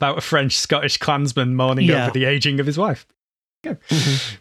[0.00, 2.04] about a French Scottish clansman mourning Yeah.
[2.04, 3.06] over the aging of his wife.
[3.64, 4.36] Mm-hmm.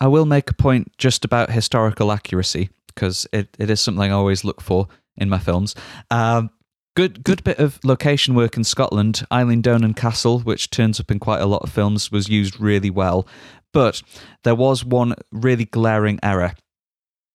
[0.00, 4.14] I will make a point just about historical accuracy because it, it is something I
[4.14, 5.74] always look for in my films.
[6.10, 6.50] Um,
[6.96, 9.24] good good bit of location work in Scotland.
[9.30, 12.90] Eilean Donan Castle, which turns up in quite a lot of films, was used really
[12.90, 13.26] well.
[13.72, 14.02] But
[14.44, 16.54] there was one really glaring error.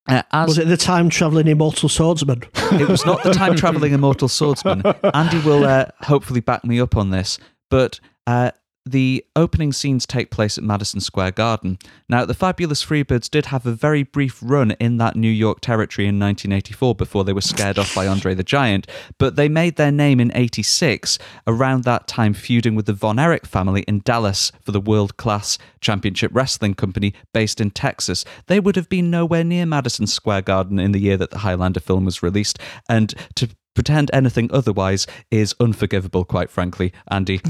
[0.07, 2.41] Uh, as was it the time traveling immortal swordsman?
[2.73, 4.81] it was not the time traveling immortal swordsman.
[5.13, 7.37] Andy will uh, hopefully back me up on this,
[7.69, 8.51] but uh,
[8.91, 11.77] the opening scenes take place at Madison Square Garden.
[12.07, 16.07] Now, the Fabulous Freebirds did have a very brief run in that New York territory
[16.07, 18.87] in 1984 before they were scared off by Andre the Giant,
[19.17, 23.45] but they made their name in 86, around that time feuding with the Von Erich
[23.45, 28.25] family in Dallas for the world class championship wrestling company based in Texas.
[28.47, 31.79] They would have been nowhere near Madison Square Garden in the year that the Highlander
[31.79, 37.41] film was released, and to pretend anything otherwise is unforgivable, quite frankly, Andy.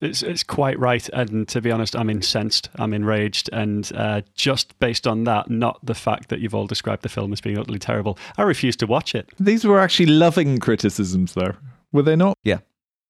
[0.00, 1.08] It's, it's quite right.
[1.10, 2.68] And to be honest, I'm incensed.
[2.76, 3.48] I'm enraged.
[3.52, 7.32] And uh, just based on that, not the fact that you've all described the film
[7.32, 9.30] as being utterly terrible, I refuse to watch it.
[9.38, 11.52] These were actually loving criticisms, though.
[11.92, 12.36] Were they not?
[12.44, 12.58] Yeah.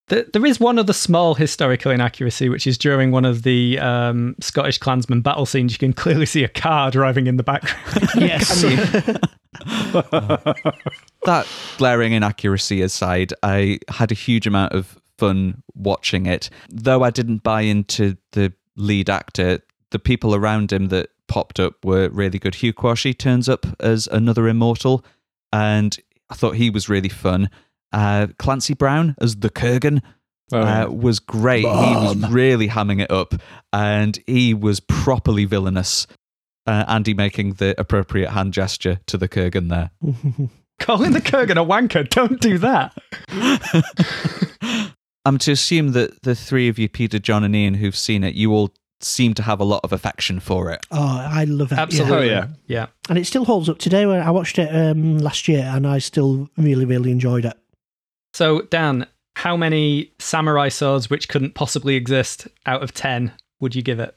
[0.09, 4.37] There, there is one other small historical inaccuracy, which is during one of the um,
[4.41, 5.73] Scottish clansman battle scenes.
[5.73, 8.11] You can clearly see a car driving in the background.
[8.17, 8.63] yes.
[11.25, 11.47] that
[11.79, 16.51] glaring inaccuracy aside, I had a huge amount of fun watching it.
[16.69, 19.61] Though I didn't buy into the lead actor,
[19.91, 22.57] the people around him that popped up were really good.
[22.57, 25.05] Hugh Quarshie turns up as another immortal,
[25.53, 25.97] and
[26.31, 27.49] I thought he was really fun.
[27.93, 30.03] Uh, Clancy Brown as the Kurgan
[30.53, 31.63] Oh, uh, was great.
[31.63, 33.35] He was really hamming it up,
[33.73, 36.07] and he was properly villainous.
[36.67, 39.91] Uh, Andy making the appropriate hand gesture to the Kurgan there.
[40.79, 42.09] Calling the Kurgan a wanker.
[42.09, 42.93] Don't do that.
[45.25, 48.35] I'm to assume that the three of you, Peter, Jon, and Ian, who've seen it,
[48.35, 50.85] you all seem to have a lot of affection for it.
[50.91, 51.77] Oh, I love it.
[51.77, 51.83] yeah.
[51.83, 52.31] Absolutely.
[52.31, 52.49] yeah.
[52.67, 52.87] yeah.
[53.09, 54.07] And it still holds up today.
[54.07, 57.57] When I watched it um, last year, and I still really, really enjoyed it.
[58.33, 59.07] So, Dan,
[59.37, 64.15] how many samurai swords which couldn't possibly exist out of 10 would you give it?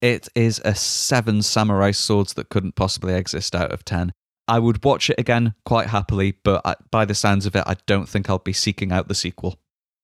[0.00, 4.12] It is a seven samurai swords that couldn't possibly exist out of ten.
[4.46, 7.76] I would watch it again quite happily, but I, by the sounds of it, I
[7.86, 9.58] don't think I'll be seeking out the sequel.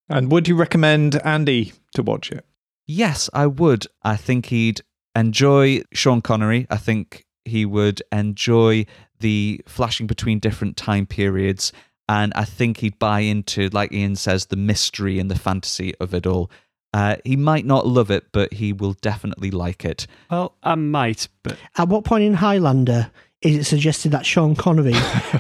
[0.09, 2.45] And would you recommend Andy to watch it?
[2.87, 3.87] Yes, I would.
[4.03, 4.83] I think he'd
[5.17, 6.67] enjoy Sean Connery.
[6.71, 8.87] I think he would enjoy
[9.21, 11.73] the flashing between different time periods.
[12.09, 16.13] And I think he'd buy into, like Ian says, the mystery and the fantasy of
[16.13, 16.51] it all.
[16.93, 20.07] Uh, he might not love it, but he will definitely like it.
[20.31, 24.95] Well, I might, but At what point in Highlander is it suggested that Sean Connery,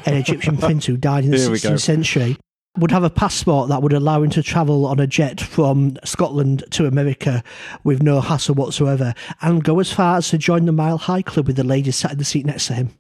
[0.05, 2.37] an Egyptian prince who died in the Here 16th century,
[2.77, 6.65] would have a passport that would allow him to travel on a jet from Scotland
[6.71, 7.43] to America
[7.85, 11.47] with no hassle whatsoever and go as far as to join the Mile High Club
[11.47, 12.91] with the lady sat in the seat next to him?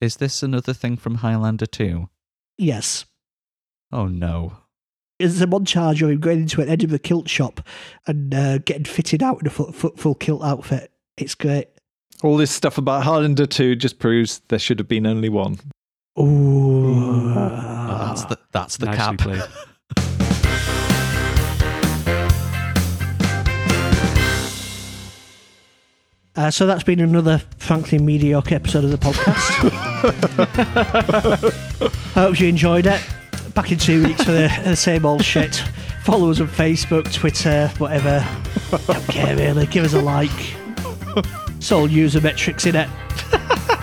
[0.00, 2.08] Is this another thing from Highlander 2?
[2.56, 3.04] Yes.
[3.92, 4.56] Oh no.
[5.18, 7.60] There's a montage of him going into an Edinburgh kilt shop
[8.06, 10.90] and uh, getting fitted out in a full, full, full kilt outfit.
[11.16, 11.68] It's great.
[12.22, 15.58] All this stuff about Highlander 2 just proves there should have been only one.
[16.18, 17.32] Ooh.
[17.34, 19.18] Oh, that's the, that's the cap.
[19.18, 19.42] played.
[26.34, 29.70] Uh, so that's been another frankly mediocre episode of the podcast.
[32.16, 33.00] I hope you enjoyed it.
[33.54, 35.56] Back in two weeks for the, the same old shit.
[36.04, 38.26] Follow us on Facebook, Twitter, whatever.
[38.86, 39.66] Don't care really.
[39.66, 40.30] Give us a like.
[41.56, 42.88] It's all user metrics in it.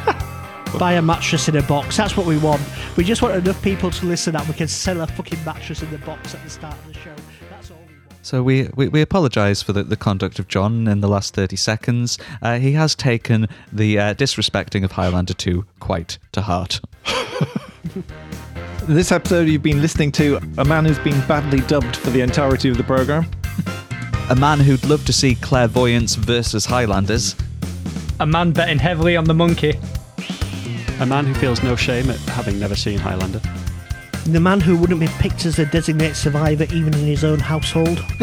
[0.77, 1.97] Buy a mattress in a box.
[1.97, 2.61] That's what we want.
[2.97, 5.89] We just want enough people to listen that we can sell a fucking mattress in
[5.91, 7.15] the box at the start of the show.
[7.49, 8.25] That's all we want.
[8.25, 11.55] So we, we, we apologise for the, the conduct of Jon in the last 30
[11.55, 12.17] seconds.
[12.41, 16.81] Uh, he has taken the uh, disrespecting of Highlander 2 quite to heart.
[18.89, 22.69] This episode, you've been listening to a man who's been badly dubbed for the entirety
[22.69, 23.29] of the program.
[24.31, 27.35] A man who'd love to see clairvoyance versus Highlanders.
[28.19, 29.79] A man betting heavily on the monkey.
[30.99, 33.39] A man who feels no shame at having never seen Highlander.
[34.25, 37.99] The man who wouldn't be picked as a designated survivor even in his own household.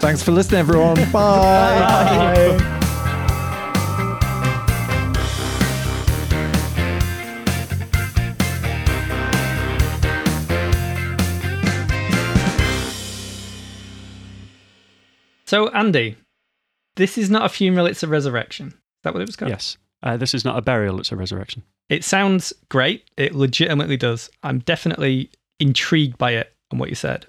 [0.00, 0.94] Thanks for listening, everyone.
[1.12, 2.80] Bye.
[15.44, 16.16] So, Andy,
[16.96, 18.72] this is not a funeral, it's a resurrection.
[19.04, 19.50] Is that what it was called?
[19.50, 19.76] Yes.
[20.02, 21.62] Uh, this is not a burial, it's a resurrection.
[21.90, 23.04] It sounds great.
[23.18, 24.30] It legitimately does.
[24.42, 25.30] I'm definitely
[25.60, 27.26] intrigued by it and what you said.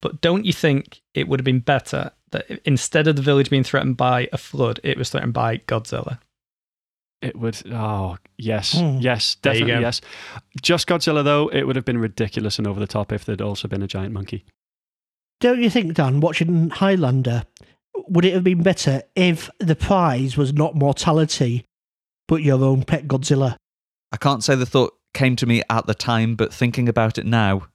[0.00, 3.62] But don't you think it would have been better that instead of the village being
[3.62, 6.18] threatened by a flood, it was threatened by Godzilla?
[7.20, 7.62] It would.
[7.70, 8.72] Oh, yes.
[8.72, 8.98] Hmm.
[8.98, 10.00] Yes, definitely yes.
[10.60, 13.68] Just Godzilla, though, it would have been ridiculous and over the top if there'd also
[13.68, 14.44] been a giant monkey.
[15.40, 17.44] Don't you think, Dan, watching Highlander,
[18.08, 21.64] would it have been better if the prize was not mortality,
[22.28, 23.56] but your own pet Godzilla?
[24.12, 27.26] I can't say the thought came to me at the time, but thinking about it
[27.26, 27.66] now,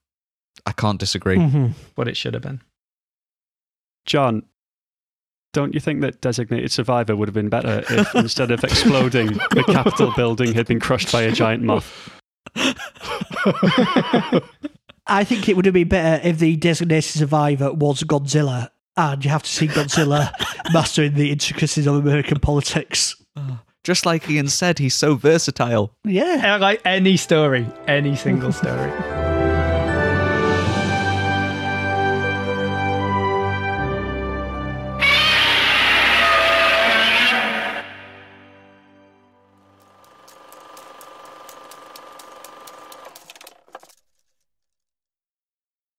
[0.66, 1.38] I can't disagree.
[1.38, 1.74] Mhm.
[1.96, 2.62] What it should have been.
[4.06, 4.44] Jon,
[5.54, 9.64] don't you think that designated survivor would have been better if instead of exploding, the
[9.68, 12.10] Capitol building had been crushed by a giant moth?
[15.10, 19.32] I think it would have been better if the designated survivor was Godzilla, and you
[19.32, 20.32] have to see Godzilla
[20.74, 23.16] mastering the intricacies of American politics.
[23.36, 25.94] Uh, just like Ian said, he's so versatile.
[26.04, 26.42] Yeah.
[26.44, 28.92] I like any story, any single story.